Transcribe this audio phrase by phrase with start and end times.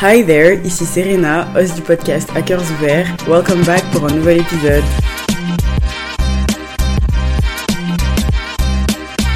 [0.00, 3.08] Hi there, ici Serena, host du podcast Hackers Ouverts.
[3.26, 4.84] Welcome back pour un nouvel épisode.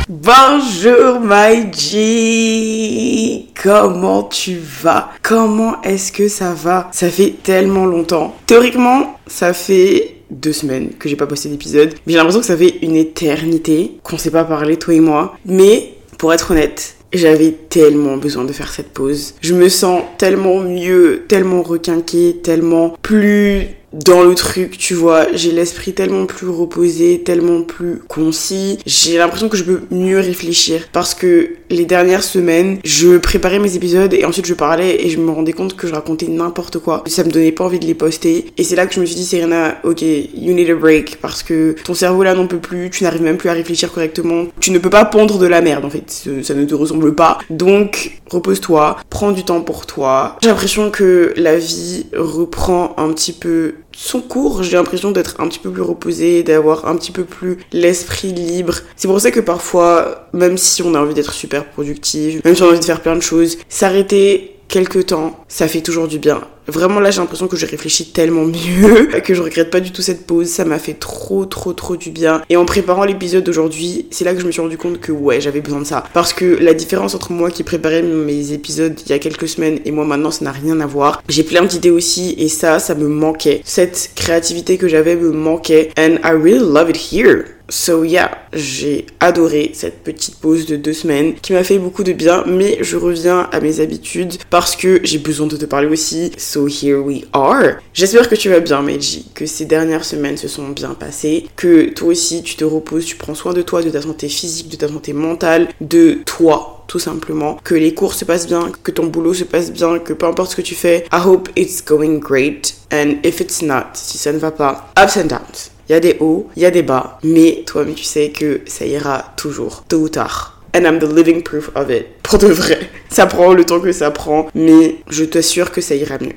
[0.09, 5.11] Bonjour my G Comment tu vas?
[5.21, 6.89] Comment est-ce que ça va?
[6.93, 8.37] Ça fait tellement longtemps.
[8.47, 11.95] Théoriquement, ça fait deux semaines que j'ai pas posté d'épisode.
[12.07, 15.35] Mais j'ai l'impression que ça fait une éternité qu'on s'est pas parlé, toi et moi.
[15.45, 19.35] Mais, pour être honnête, j'avais tellement besoin de faire cette pause.
[19.41, 25.27] Je me sens tellement mieux, tellement requinquée, tellement plus dans le truc, tu vois.
[25.35, 28.79] J'ai l'esprit tellement plus reposé, tellement plus concis.
[28.87, 33.77] J'ai l'impression que je peux mieux réfléchir parce que les dernières semaines, je préparais mes
[33.77, 37.05] épisodes et ensuite je parlais et je me rendais compte que je racontais n'importe quoi.
[37.07, 38.47] Ça me donnait pas envie de les poster.
[38.59, 41.43] Et c'est là que je me suis dit, Serena, ok, you need a break parce
[41.43, 44.47] que ton cerveau là n'en peut plus, tu n'arrives même plus à réfléchir correctement.
[44.61, 46.11] Tu ne peux pas pondre de la merde en fait.
[46.43, 47.39] Ça ne te ressemble pas.
[47.51, 50.37] Donc, repose-toi, prends du temps pour toi.
[50.43, 55.49] J'ai l'impression que la vie reprend un petit peu son cours, j'ai l'impression d'être un
[55.49, 58.75] petit peu plus reposée, d'avoir un petit peu plus l'esprit libre.
[58.97, 62.63] C'est pour ça que parfois, même si on a envie d'être super productive, même si
[62.63, 66.19] on a envie de faire plein de choses, s'arrêter quelques temps, ça fait toujours du
[66.19, 66.41] bien.
[66.69, 70.01] Vraiment là j'ai l'impression que je réfléchis tellement mieux, que je regrette pas du tout
[70.01, 72.43] cette pause, ça m'a fait trop trop trop du bien.
[72.49, 75.41] Et en préparant l'épisode d'aujourd'hui, c'est là que je me suis rendu compte que ouais
[75.41, 76.05] j'avais besoin de ça.
[76.15, 79.81] Parce que la différence entre moi qui préparais mes épisodes il y a quelques semaines
[79.85, 81.23] et moi maintenant ça n'a rien à voir.
[81.29, 83.61] J'ai plein d'idées aussi et ça, ça me manquait.
[83.65, 85.91] Cette créativité que j'avais me manquait.
[85.99, 87.45] And I really love it here.
[87.73, 92.13] So yeah, j'ai adoré cette petite pause de deux semaines qui m'a fait beaucoup de
[92.13, 96.33] bien, mais je reviens à mes habitudes parce que j'ai besoin de te parler aussi.
[96.37, 97.79] So here we are.
[97.95, 101.89] J'espère que tu vas bien, Meiji, que ces dernières semaines se sont bien passées, que
[101.89, 104.77] toi aussi tu te reposes, tu prends soin de toi, de ta santé physique, de
[104.77, 109.07] ta santé mentale, de toi tout simplement, que les cours se passent bien, que ton
[109.07, 112.19] boulot se passe bien, que peu importe ce que tu fais, I hope it's going
[112.19, 112.75] great.
[112.93, 115.72] And if it's not, si ça ne va pas, ups and downs.
[115.89, 118.31] Il y a des hauts, il y a des bas, mais toi, mais tu sais
[118.31, 120.61] que ça ira toujours, tôt ou tard.
[120.75, 122.07] And I'm the living proof of it.
[122.23, 122.79] Pour de vrai.
[123.11, 126.33] Ça prend le temps que ça prend, mais je t'assure que ça ira mieux.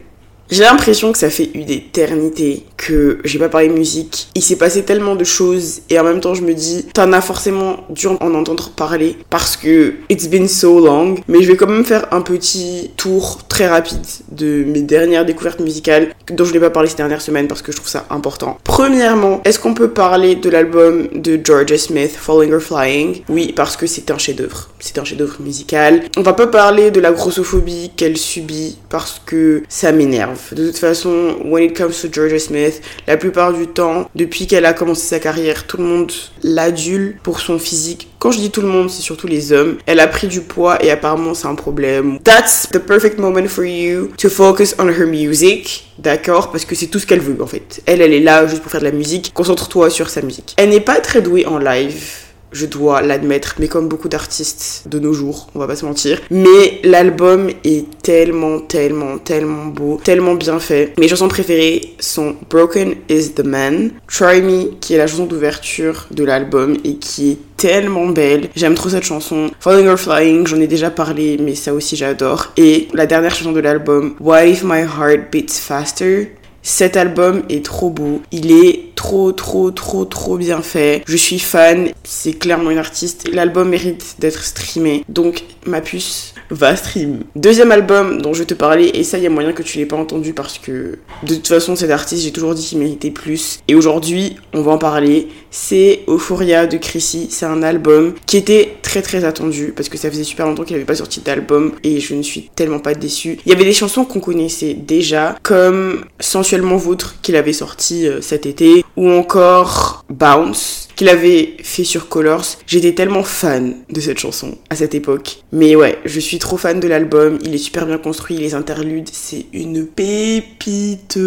[0.52, 4.28] J'ai l'impression que ça fait une éternité que j'ai pas parlé musique.
[4.36, 7.22] Il s'est passé tellement de choses et en même temps je me dis, t'en as
[7.22, 11.16] forcément dû en entendre parler parce que it's been so long.
[11.28, 15.62] Mais je vais quand même faire un petit tour très rapide de mes dernières découvertes
[15.62, 18.60] musicales dont je n'ai pas parlé ces dernières semaines parce que je trouve ça important.
[18.64, 23.24] Premièrement, est-ce qu'on peut parler de l'album de Georgia Smith, Falling or Flying?
[23.30, 24.70] Oui, parce que c'est un chef-d'œuvre.
[24.80, 26.04] C'est un chef-d'œuvre musical.
[26.18, 30.35] On va pas parler de la grossophobie qu'elle subit parce que ça m'énerve.
[30.52, 34.66] De toute façon, when it comes to Georgia Smith, la plupart du temps, depuis qu'elle
[34.66, 36.12] a commencé sa carrière, tout le monde
[36.44, 38.10] l'adule pour son physique.
[38.20, 39.78] Quand je dis tout le monde, c'est surtout les hommes.
[39.86, 42.20] Elle a pris du poids et apparemment c'est un problème.
[42.24, 45.92] That's the perfect moment for you to focus on her music.
[46.00, 46.52] D'accord?
[46.52, 47.82] Parce que c'est tout ce qu'elle veut en fait.
[47.86, 49.32] Elle, elle est là juste pour faire de la musique.
[49.34, 50.56] Concentre-toi sur sa musique.
[50.58, 52.25] Elle n'est pas très douée en live
[52.56, 56.22] je dois l'admettre, mais comme beaucoup d'artistes de nos jours, on va pas se mentir.
[56.32, 60.94] Mais l'album est tellement, tellement, tellement beau, tellement bien fait.
[60.98, 66.08] Mes chansons préférées sont Broken is the Man, Try Me, qui est la chanson d'ouverture
[66.12, 68.50] de l'album et qui est tellement belle.
[68.56, 69.52] J'aime trop cette chanson.
[69.60, 72.54] Falling or Flying, j'en ai déjà parlé, mais ça aussi j'adore.
[72.58, 76.32] Et la dernière chanson de l'album, What If My Heart Beats Faster,
[76.66, 78.24] cet album est trop beau.
[78.32, 81.04] Il est trop, trop, trop, trop bien fait.
[81.08, 81.90] Je suis fan.
[82.04, 83.30] C'est clairement une artiste.
[83.32, 85.06] L'album mérite d'être streamé.
[85.08, 87.24] Donc, ma puce va stream.
[87.36, 89.78] Deuxième album dont je vais te parler, et ça, il y a moyen que tu
[89.78, 93.12] l'aies pas entendu parce que de toute façon, cet artiste, j'ai toujours dit qu'il méritait
[93.12, 93.60] plus.
[93.68, 95.28] Et aujourd'hui, on va en parler.
[95.52, 97.28] C'est Euphoria de Chrissy.
[97.30, 100.76] C'est un album qui était très très attendu parce que ça faisait super longtemps qu'il
[100.76, 103.38] n'avait pas sorti d'album et je ne suis tellement pas déçue.
[103.46, 108.22] Il y avait des chansons qu'on connaissait déjà, comme Sensuellement Vôtre qu'il avait sorti euh,
[108.22, 112.46] cet été, ou encore Bounce qu'il avait fait sur Colors.
[112.68, 115.44] J'étais tellement fan de cette chanson à cette époque.
[115.52, 117.38] Mais ouais, je suis trop fan de l'album.
[117.44, 118.38] Il est super bien construit.
[118.38, 121.20] Les interludes, c'est une pépite.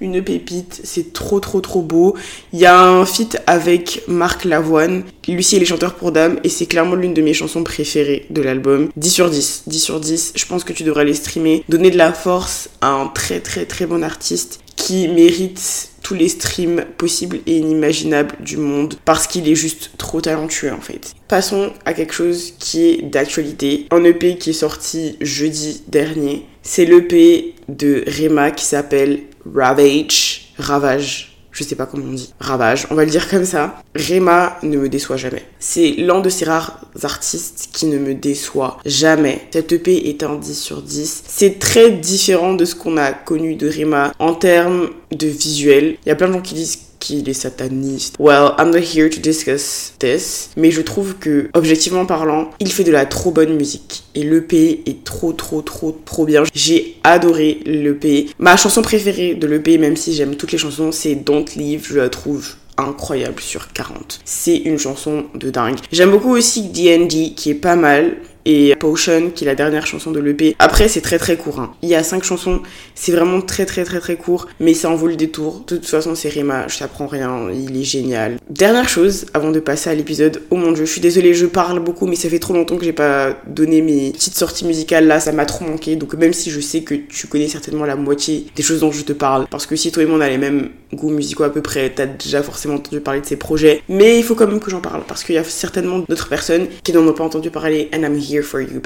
[0.00, 0.80] Une pépite.
[0.84, 2.16] C'est trop, trop, trop beau.
[2.52, 5.04] Il y a un feat avec Marc Lavoine.
[5.26, 8.42] Lui, il est chanteur pour Dame et c'est clairement l'une de mes chansons préférées de
[8.42, 8.90] l'album.
[8.96, 9.64] 10 sur 10.
[9.66, 10.32] 10 sur 10.
[10.36, 11.64] Je pense que tu devrais les streamer.
[11.68, 16.28] Donner de la force à un très, très, très bon artiste qui mérite tous les
[16.28, 21.14] streams possibles et inimaginables du monde parce qu'il est juste trop talentueux en fait.
[21.26, 23.86] Passons à quelque chose qui est d'actualité.
[23.90, 26.46] Un EP qui est sorti jeudi dernier.
[26.62, 29.20] C'est l'EP de Rema qui s'appelle
[29.52, 30.52] Ravage.
[30.58, 33.80] Ravage je sais pas comment on dit, ravage, on va le dire comme ça.
[33.94, 35.44] Rema ne me déçoit jamais.
[35.60, 39.42] C'est l'un de ces rares artistes qui ne me déçoit jamais.
[39.52, 41.22] Cette EP est un 10 sur 10.
[41.28, 45.96] C'est très différent de ce qu'on a connu de Rema en termes de visuel.
[46.04, 48.16] Il y a plein de gens qui disent qu'il est sataniste.
[48.18, 52.84] Well, I'm not here to discuss this, mais je trouve que, objectivement parlant, il fait
[52.84, 54.04] de la trop bonne musique.
[54.14, 56.44] Et l'EP est trop, trop, trop, trop bien.
[56.54, 58.30] J'ai adoré l'EP.
[58.38, 61.86] Ma chanson préférée de l'EP, même si j'aime toutes les chansons, c'est Don't Leave.
[61.86, 64.20] Je la trouve incroyable sur 40.
[64.24, 65.76] C'est une chanson de dingue.
[65.92, 70.10] J'aime beaucoup aussi D&D qui est pas mal et Potion qui est la dernière chanson
[70.10, 70.56] de l'EP.
[70.58, 71.60] Après c'est très très court.
[71.60, 71.74] Hein.
[71.82, 72.60] Il y a cinq chansons,
[72.94, 75.64] c'est vraiment très très très très court, mais ça en vaut le détour.
[75.66, 78.38] De toute façon c'est Rima, je t'apprends rien, il est génial.
[78.50, 81.80] Dernière chose avant de passer à l'épisode, oh mon dieu, je suis désolée, je parle
[81.80, 85.20] beaucoup, mais ça fait trop longtemps que j'ai pas donné mes petites sorties musicales là,
[85.20, 85.96] ça m'a trop manqué.
[85.96, 89.02] Donc même si je sais que tu connais certainement la moitié des choses dont je
[89.02, 91.50] te parle, parce que si toi et moi on a les mêmes goûts musicaux à
[91.50, 94.60] peu près, t'as déjà forcément entendu parler de ces projets, mais il faut quand même
[94.60, 97.50] que j'en parle parce qu'il y a certainement d'autres personnes qui n'en ont pas entendu
[97.50, 98.80] parler and I'm here for you.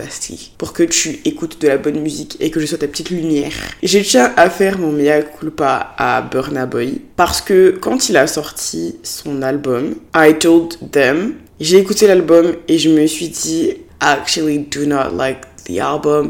[0.58, 3.52] Pour que tu écoutes de la bonne musique et que je sois ta petite lumière.
[3.82, 8.26] Je tiens à faire mon mea culpa à Burna Boy parce que quand il a
[8.26, 14.58] sorti son album, I Told Them, j'ai écouté l'album et je me suis dit, actually
[14.58, 15.40] do not like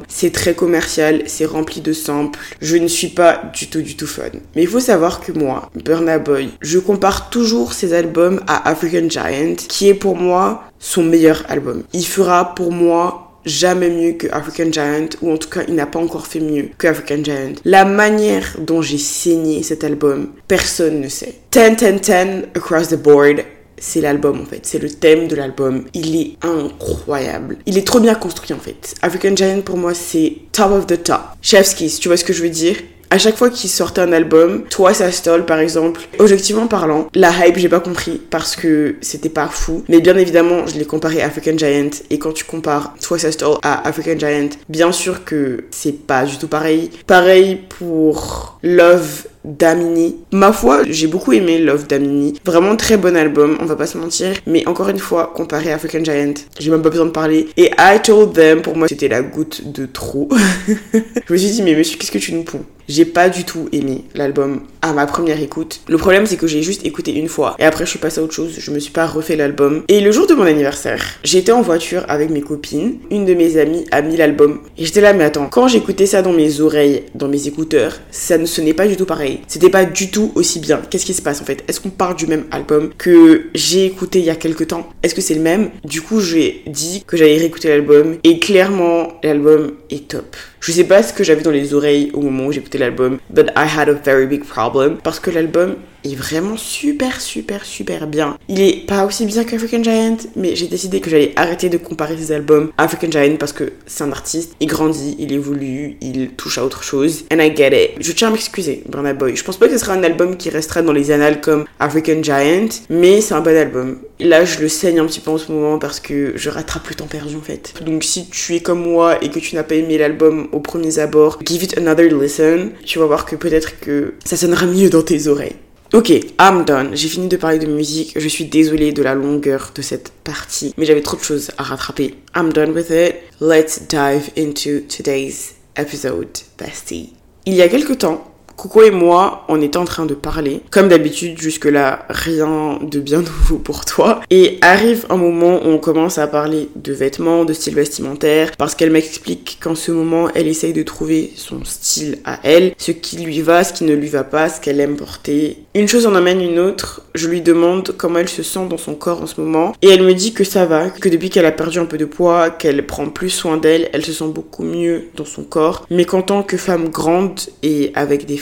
[0.09, 2.41] C'est très commercial, c'est rempli de samples.
[2.61, 4.23] Je ne suis pas du tout du tout fun.
[4.55, 9.09] Mais il faut savoir que moi, Burna Boy, je compare toujours ses albums à African
[9.09, 11.83] Giant, qui est pour moi son meilleur album.
[11.93, 15.87] Il fera pour moi jamais mieux que African Giant, ou en tout cas, il n'a
[15.87, 17.55] pas encore fait mieux que African Giant.
[17.65, 21.35] La manière dont j'ai saigné cet album, personne ne sait.
[21.53, 22.13] 10, 10, 10
[22.55, 23.45] across the board.
[23.81, 25.85] C'est l'album en fait, c'est le thème de l'album.
[25.95, 27.59] Il est incroyable.
[27.67, 28.95] Il est trop bien construit en fait.
[29.03, 31.21] African Giant pour moi c'est top of the top.
[31.43, 32.77] Chef's Kiss, tu vois ce que je veux dire?
[33.11, 37.31] À chaque fois qu'il sortait un album, Twice as Stole par exemple, objectivement parlant, la
[37.31, 39.85] hype j'ai pas compris parce que c'était pas fou.
[39.89, 43.33] Mais bien évidemment, je l'ai comparé à African Giant et quand tu compares Twice as
[43.33, 46.91] Stole à African Giant, bien sûr que c'est pas du tout pareil.
[47.07, 50.17] Pareil pour Love Damini.
[50.33, 52.39] Ma foi, j'ai beaucoup aimé Love Damini.
[52.45, 54.35] Vraiment très bon album, on va pas se mentir.
[54.47, 57.49] Mais encore une fois, comparé à African Giant, j'ai même pas besoin de parler.
[57.57, 60.29] Et I Told Them, pour moi, c'était la goutte de trop.
[60.93, 63.69] je me suis dit, mais monsieur, qu'est-ce que tu nous ponds j'ai pas du tout
[63.73, 65.81] aimé l'album à ma première écoute.
[65.89, 68.25] Le problème c'est que j'ai juste écouté une fois et après je suis passée à
[68.25, 69.83] autre chose, je me suis pas refait l'album.
[69.89, 73.59] Et le jour de mon anniversaire, j'étais en voiture avec mes copines, une de mes
[73.59, 77.05] amies a mis l'album et j'étais là mais attends, quand j'écoutais ça dans mes oreilles,
[77.15, 79.41] dans mes écouteurs, ça ne sonnait pas du tout pareil.
[79.47, 80.81] C'était pas du tout aussi bien.
[80.89, 81.65] Qu'est-ce qui se passe en fait?
[81.69, 84.89] Est-ce qu'on parle du même album que j'ai écouté il y a quelques temps?
[85.03, 85.71] Est-ce que c'est le même?
[85.85, 90.37] Du coup, j'ai dit que j'allais réécouter l'album et clairement l'album est top.
[90.61, 93.51] Je sais pas ce que j'avais dans les oreilles au moment où j'écoutais l'album, but
[93.57, 98.37] I had a very big problem parce que l'album est vraiment super, super, super bien.
[98.49, 102.17] Il est pas aussi bien qu'African Giant, mais j'ai décidé que j'allais arrêter de comparer
[102.17, 106.31] ses albums à African Giant parce que c'est un artiste, il grandit, il évolue, il
[106.31, 107.25] touche à autre chose.
[107.33, 107.91] And I get it.
[108.01, 109.37] Je tiens à m'excuser, Burna Boy.
[109.37, 112.23] Je pense pas que ce sera un album qui restera dans les annales comme African
[112.23, 113.99] Giant, mais c'est un bon album.
[114.21, 116.95] Là, je le saigne un petit peu en ce moment parce que je rattrape le
[116.95, 117.75] temps perdu en fait.
[117.85, 120.99] Donc si tu es comme moi et que tu n'as pas aimé l'album au premier
[120.99, 122.71] abord, give it another listen.
[122.85, 125.57] Tu vas voir que peut-être que ça sonnera mieux dans tes oreilles.
[125.95, 126.95] Ok, I'm done.
[126.95, 128.13] J'ai fini de parler de musique.
[128.15, 131.63] Je suis désolée de la longueur de cette partie, mais j'avais trop de choses à
[131.63, 132.15] rattraper.
[132.37, 133.15] I'm done with it.
[133.41, 137.15] Let's dive into today's episode, bestie.
[137.47, 138.23] Il y a quelque temps,
[138.59, 140.63] Coco et moi, on était en train de parler.
[140.73, 144.21] Comme d'habitude, jusque-là, rien de bien nouveau pour toi.
[144.31, 148.75] Et arrive un moment où on commence à parler de vêtements, de style vestimentaire, parce
[148.75, 153.19] qu'elle m'explique qu'en ce moment, elle essaye de trouver son style à elle, ce qui
[153.19, 155.59] lui va, ce qui ne lui va pas, ce qu'elle aime porter.
[155.77, 157.03] Une chose en amène une autre.
[157.19, 159.75] Je lui demande comment elle se sent dans son corps en ce moment.
[159.83, 162.05] Et elle me dit que ça va, que depuis qu'elle a perdu un peu de
[162.05, 165.85] poids, qu'elle prend plus soin d'elle, elle se sent beaucoup mieux dans son corps.
[165.91, 168.39] Mais qu'en tant que femme grande et avec des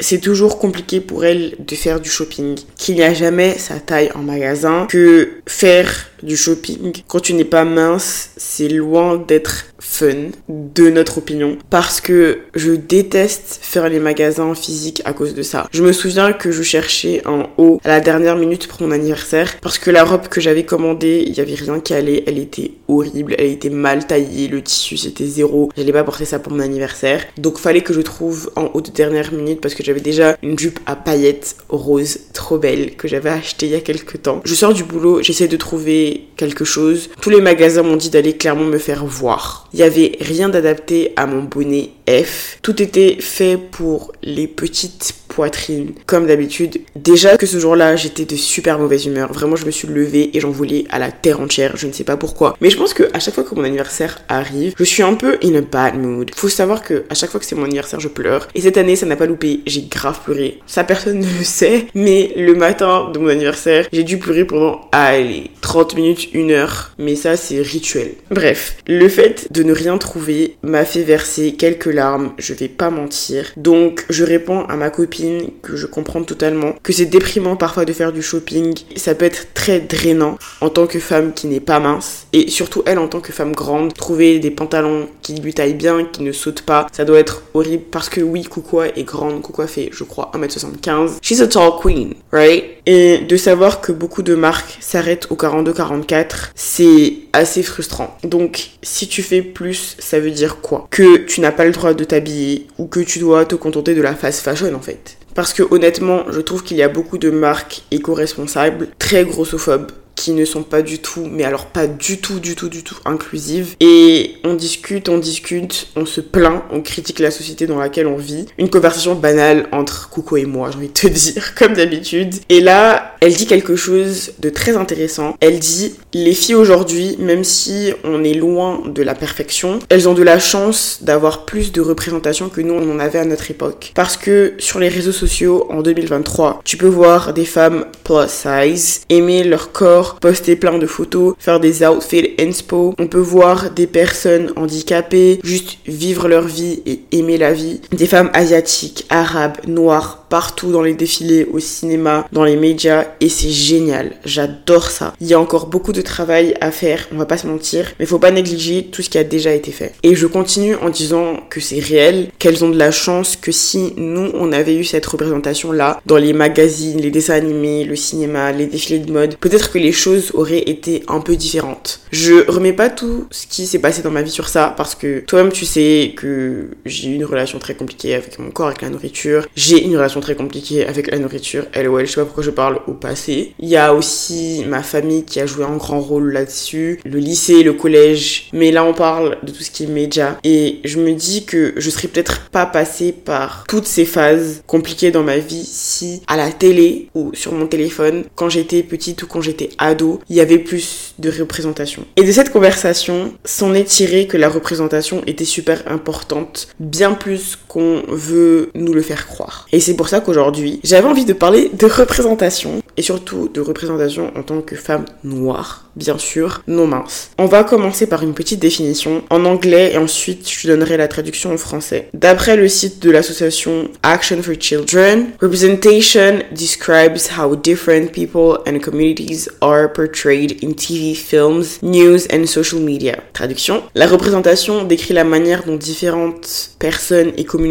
[0.00, 2.58] c'est toujours compliqué pour elle de faire du shopping.
[2.76, 7.44] Qu'il n'y a jamais sa taille en magasin, que faire du shopping quand tu n'es
[7.44, 13.98] pas mince, c'est loin d'être fun, de notre opinion, parce que je déteste faire les
[13.98, 15.66] magasins physiques à cause de ça.
[15.72, 19.58] Je me souviens que je cherchais un haut à la dernière minute pour mon anniversaire,
[19.60, 22.72] parce que la robe que j'avais commandée, il y avait rien qui allait, elle était
[22.88, 26.60] horrible, elle était mal taillée, le tissu c'était zéro, j'allais pas porter ça pour mon
[26.60, 30.36] anniversaire, donc fallait que je trouve en haut de dernière minute parce que j'avais déjà
[30.42, 34.40] une jupe à paillettes rose trop belle que j'avais acheté il y a quelques temps.
[34.44, 37.10] Je sors du boulot, j'essaie de trouver quelque chose.
[37.20, 39.68] Tous les magasins m'ont dit d'aller clairement me faire voir.
[39.72, 42.58] Il y avait rien d'adapté à mon bonnet F.
[42.62, 46.80] Tout était fait pour les petites poitrine, comme d'habitude.
[46.94, 49.32] Déjà que ce jour-là, j'étais de super mauvaise humeur.
[49.32, 51.76] Vraiment, je me suis levée et j'en voulais à la terre entière.
[51.76, 52.56] Je ne sais pas pourquoi.
[52.60, 55.38] Mais je pense que à chaque fois que mon anniversaire arrive, je suis un peu
[55.42, 56.30] in a bad mood.
[56.34, 58.48] Faut savoir que à chaque fois que c'est mon anniversaire, je pleure.
[58.54, 59.60] Et cette année, ça n'a pas loupé.
[59.66, 60.60] J'ai grave pleuré.
[60.66, 61.86] Ça, personne ne le sait.
[61.94, 66.92] Mais le matin de mon anniversaire, j'ai dû pleurer pendant, allez, 30 minutes, une heure.
[66.98, 68.12] Mais ça, c'est rituel.
[68.30, 72.32] Bref, le fait de ne rien trouver m'a fait verser quelques larmes.
[72.38, 73.52] Je vais pas mentir.
[73.56, 75.21] Donc, je réponds à ma copine
[75.62, 78.74] que je comprends totalement que c'est déprimant parfois de faire du shopping.
[78.96, 82.26] Ça peut être très drainant en tant que femme qui n'est pas mince.
[82.32, 86.04] Et surtout, elle en tant que femme grande, trouver des pantalons qui lui taillent bien,
[86.04, 89.42] qui ne sautent pas, ça doit être horrible parce que oui, Koukoua est grande.
[89.42, 91.18] Koukoua fait, je crois, 1m75.
[91.22, 92.64] She's a tall queen, right?
[92.86, 98.16] Et de savoir que beaucoup de marques s'arrêtent au 42-44, c'est assez frustrant.
[98.24, 100.86] Donc, si tu fais plus, ça veut dire quoi?
[100.90, 104.02] Que tu n'as pas le droit de t'habiller ou que tu dois te contenter de
[104.02, 105.11] la fast fashion en fait.
[105.34, 109.90] Parce que honnêtement, je trouve qu'il y a beaucoup de marques éco-responsables, très grossophobes,
[110.22, 112.94] qui ne sont pas du tout, mais alors pas du tout, du tout, du tout
[113.04, 113.74] inclusives.
[113.80, 118.16] Et on discute, on discute, on se plaint, on critique la société dans laquelle on
[118.16, 118.46] vit.
[118.56, 122.36] Une conversation banale entre Coco et moi, j'ai envie de te dire, comme d'habitude.
[122.48, 125.36] Et là, elle dit quelque chose de très intéressant.
[125.40, 130.14] Elle dit, les filles aujourd'hui, même si on est loin de la perfection, elles ont
[130.14, 133.90] de la chance d'avoir plus de représentation que nous, on en avait à notre époque.
[133.96, 139.00] Parce que sur les réseaux sociaux, en 2023, tu peux voir des femmes plus size
[139.08, 142.94] aimer leur corps poster plein de photos, faire des outfits inspo.
[142.98, 147.80] On peut voir des personnes handicapées juste vivre leur vie et aimer la vie.
[147.92, 153.28] Des femmes asiatiques, arabes, noires, partout dans les défilés, au cinéma, dans les médias et
[153.28, 154.12] c'est génial.
[154.24, 155.12] J'adore ça.
[155.20, 158.06] Il y a encore beaucoup de travail à faire, on va pas se mentir, mais
[158.06, 159.92] faut pas négliger tout ce qui a déjà été fait.
[160.02, 163.92] Et je continue en disant que c'est réel, qu'elles ont de la chance que si
[163.96, 168.52] nous on avait eu cette représentation là dans les magazines, les dessins animés, le cinéma,
[168.52, 172.00] les défilés de mode, peut-être que les choses auraient été un peu différentes.
[172.10, 175.20] Je remets pas tout ce qui s'est passé dans ma vie sur ça parce que
[175.20, 178.90] toi-même tu sais que j'ai eu une relation très compliquée avec mon corps, avec la
[178.90, 179.46] nourriture.
[179.54, 181.66] J'ai une relation très compliqué avec la nourriture.
[181.74, 183.54] LOL, je sais pas pourquoi je parle au passé.
[183.60, 187.62] Il y a aussi ma famille qui a joué un grand rôle là-dessus, le lycée,
[187.62, 188.48] le collège.
[188.52, 190.38] Mais là, on parle de tout ce qui est média.
[190.42, 195.10] Et je me dis que je serais peut-être pas passée par toutes ces phases compliquées
[195.10, 199.26] dans ma vie si à la télé ou sur mon téléphone, quand j'étais petite ou
[199.26, 199.91] quand j'étais ado,
[200.28, 202.04] il y avait plus de représentation.
[202.16, 207.58] Et de cette conversation, s'en est tiré que la représentation était super importante, bien plus
[207.72, 209.66] qu'on veut nous le faire croire.
[209.72, 214.30] Et c'est pour ça qu'aujourd'hui, j'avais envie de parler de représentation et surtout de représentation
[214.36, 217.30] en tant que femme noire, bien sûr, non mince.
[217.38, 221.50] On va commencer par une petite définition en anglais et ensuite je donnerai la traduction
[221.50, 222.10] en français.
[222.12, 229.48] D'après le site de l'association Action for Children, representation describes how different people and communities
[229.62, 233.16] are portrayed in TV, films, news and social media.
[233.32, 233.82] Traduction.
[233.94, 237.61] La représentation décrit la manière dont différentes personnes et communautés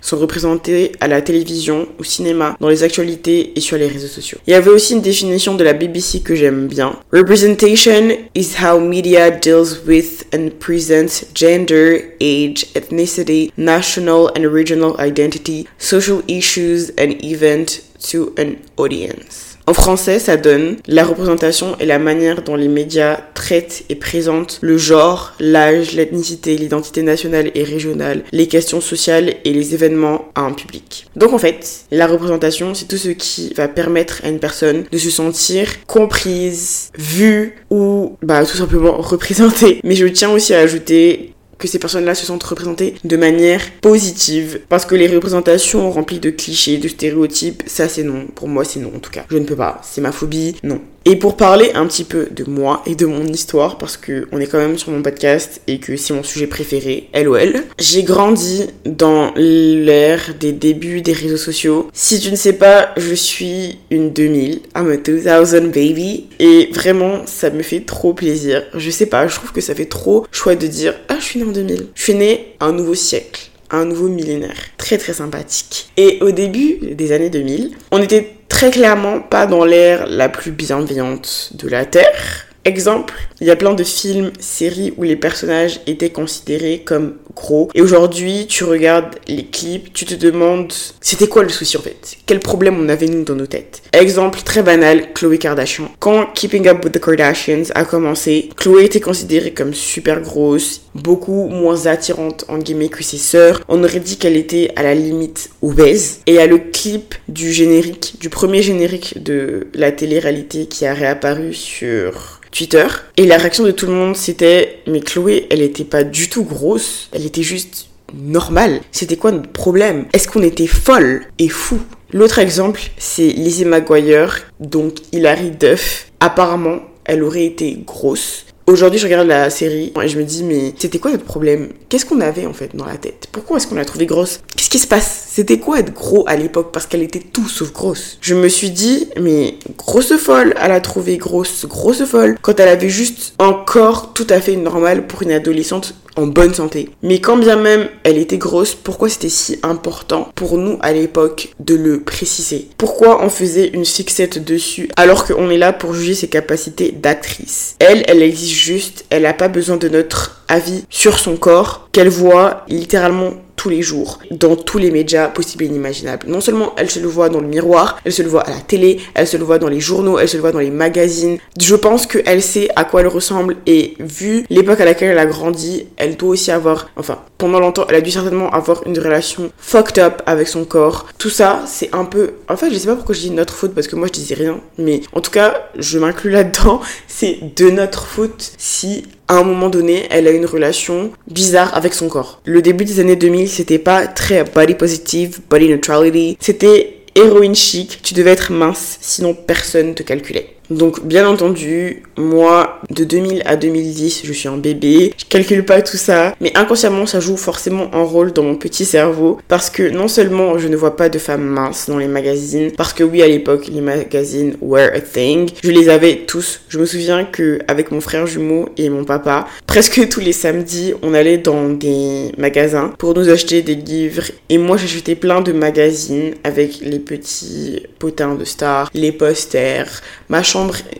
[0.00, 4.38] sont représentées à la télévision, au cinéma, dans les actualités et sur les réseaux sociaux.
[4.46, 6.96] Il y avait aussi une définition de la BBC que j'aime bien.
[7.12, 15.66] Representation is how media deals with and presents gender, age, ethnicity, national and regional identity,
[15.78, 19.49] social issues and event to an audience.
[19.70, 24.58] En français, ça donne la représentation et la manière dont les médias traitent et présentent
[24.62, 30.40] le genre, l'âge, l'ethnicité, l'identité nationale et régionale, les questions sociales et les événements à
[30.40, 31.06] un public.
[31.14, 34.98] Donc en fait, la représentation, c'est tout ce qui va permettre à une personne de
[34.98, 39.80] se sentir comprise, vue ou bah tout simplement représentée.
[39.84, 44.60] Mais je tiens aussi à ajouter que ces personnes-là se sentent représentées de manière positive.
[44.68, 48.26] Parce que les représentations remplies de clichés, de stéréotypes, ça c'est non.
[48.34, 49.24] Pour moi c'est non en tout cas.
[49.30, 49.80] Je ne peux pas.
[49.84, 50.56] C'est ma phobie.
[50.64, 50.80] Non.
[51.10, 54.38] Et pour parler un petit peu de moi et de mon histoire, parce que on
[54.38, 58.68] est quand même sur mon podcast et que c'est mon sujet préféré, LOL, j'ai grandi
[58.84, 61.90] dans l'ère des débuts des réseaux sociaux.
[61.92, 67.22] Si tu ne sais pas, je suis une 2000, I'm a 2000 baby, et vraiment,
[67.26, 68.62] ça me fait trop plaisir.
[68.72, 71.40] Je sais pas, je trouve que ça fait trop chouette de dire, ah, je suis
[71.40, 71.86] née en 2000.
[71.92, 74.56] Je suis née un nouveau siècle un nouveau millénaire.
[74.76, 75.90] Très très sympathique.
[75.96, 80.50] Et au début des années 2000, on était très clairement pas dans l'ère la plus
[80.50, 82.46] bienveillante de la Terre.
[82.64, 87.70] Exemple, il y a plein de films, séries où les personnages étaient considérés comme gros.
[87.74, 92.18] Et aujourd'hui, tu regardes les clips, tu te demandes c'était quoi le souci en fait?
[92.26, 93.82] Quel problème on avait nous dans nos têtes?
[93.92, 95.90] Exemple très banal, Chloé Kardashian.
[95.98, 101.48] Quand Keeping Up with the Kardashians a commencé, Chloé était considérée comme super grosse, beaucoup
[101.48, 103.62] moins attirante en guillemets que ses sœurs.
[103.68, 106.20] On aurait dit qu'elle était à la limite obèse.
[106.26, 110.86] Et il y a le clip du générique, du premier générique de la télé-réalité qui
[110.86, 112.86] a réapparu sur Twitter.
[113.16, 116.44] Et la réaction de tout le monde, c'était Mais Chloé, elle était pas du tout
[116.44, 118.80] grosse, elle était juste normale.
[118.90, 120.06] C'était quoi notre problème?
[120.12, 121.80] Est-ce qu'on était folle et fou
[122.12, 126.10] L'autre exemple, c'est Lizzie McGuire, donc Hilary Duff.
[126.18, 128.46] Apparemment, elle aurait été grosse.
[128.70, 131.70] Aujourd'hui, je regarde la série et je me dis, mais c'était quoi notre problème?
[131.88, 133.26] Qu'est-ce qu'on avait en fait dans la tête?
[133.32, 134.42] Pourquoi est-ce qu'on l'a trouvée grosse?
[134.54, 135.26] Qu'est-ce qui se passe?
[135.28, 136.70] C'était quoi être gros à l'époque?
[136.72, 138.18] Parce qu'elle était tout sauf grosse.
[138.20, 142.68] Je me suis dit, mais grosse folle, elle a trouvé grosse, grosse folle, quand elle
[142.68, 145.96] avait juste un corps tout à fait normal pour une adolescente
[146.26, 146.90] bonne santé.
[147.02, 151.50] Mais quand bien même elle était grosse, pourquoi c'était si important pour nous à l'époque
[151.60, 152.68] de le préciser?
[152.78, 157.76] Pourquoi on faisait une fixette dessus alors qu'on est là pour juger ses capacités d'actrice?
[157.78, 162.08] Elle, elle existe juste, elle n'a pas besoin de notre avis sur son corps qu'elle
[162.08, 166.26] voit littéralement tous les jours, dans tous les médias possibles et inimaginables.
[166.26, 168.60] Non seulement elle se le voit dans le miroir, elle se le voit à la
[168.60, 171.36] télé, elle se le voit dans les journaux, elle se le voit dans les magazines.
[171.60, 175.26] Je pense qu'elle sait à quoi elle ressemble et vu l'époque à laquelle elle a
[175.26, 179.52] grandi, elle doit aussi avoir, enfin, pendant longtemps, elle a dû certainement avoir une relation
[179.58, 181.06] fucked up avec son corps.
[181.18, 182.30] Tout ça, c'est un peu...
[182.48, 184.36] En fait, je sais pas pourquoi je dis notre faute parce que moi je disais
[184.36, 186.80] rien, mais en tout cas, je m'inclus là-dedans.
[187.12, 191.92] C'est de notre faute si à un moment donné, elle a une relation bizarre avec
[191.92, 192.40] son corps.
[192.44, 196.36] Le début des années 2000, c'était pas très body positive, body neutrality.
[196.40, 200.54] C'était héroïne chic, tu devais être mince, sinon personne te calculait.
[200.70, 205.82] Donc bien entendu, moi de 2000 à 2010, je suis un bébé, je calcule pas
[205.82, 209.82] tout ça, mais inconsciemment ça joue forcément un rôle dans mon petit cerveau parce que
[209.82, 213.20] non seulement je ne vois pas de femmes minces dans les magazines, parce que oui
[213.20, 216.60] à l'époque les magazines were a thing, je les avais tous.
[216.68, 220.94] Je me souviens que avec mon frère jumeau et mon papa, presque tous les samedis,
[221.02, 224.30] on allait dans des magasins pour nous acheter des livres.
[224.48, 230.44] Et moi j'achetais plein de magazines avec les petits potins de stars, les posters, ma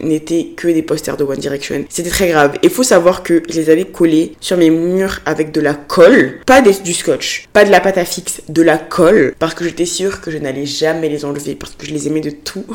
[0.00, 1.85] n'était que des posters de One Direction.
[1.88, 2.59] C'était très grave.
[2.62, 6.40] Et faut savoir que je les avais collés sur mes murs avec de la colle,
[6.47, 9.87] pas du scotch, pas de la pâte à fixe, de la colle, parce que j'étais
[9.87, 12.67] sûre que je n'allais jamais les enlever, parce que je les aimais de tout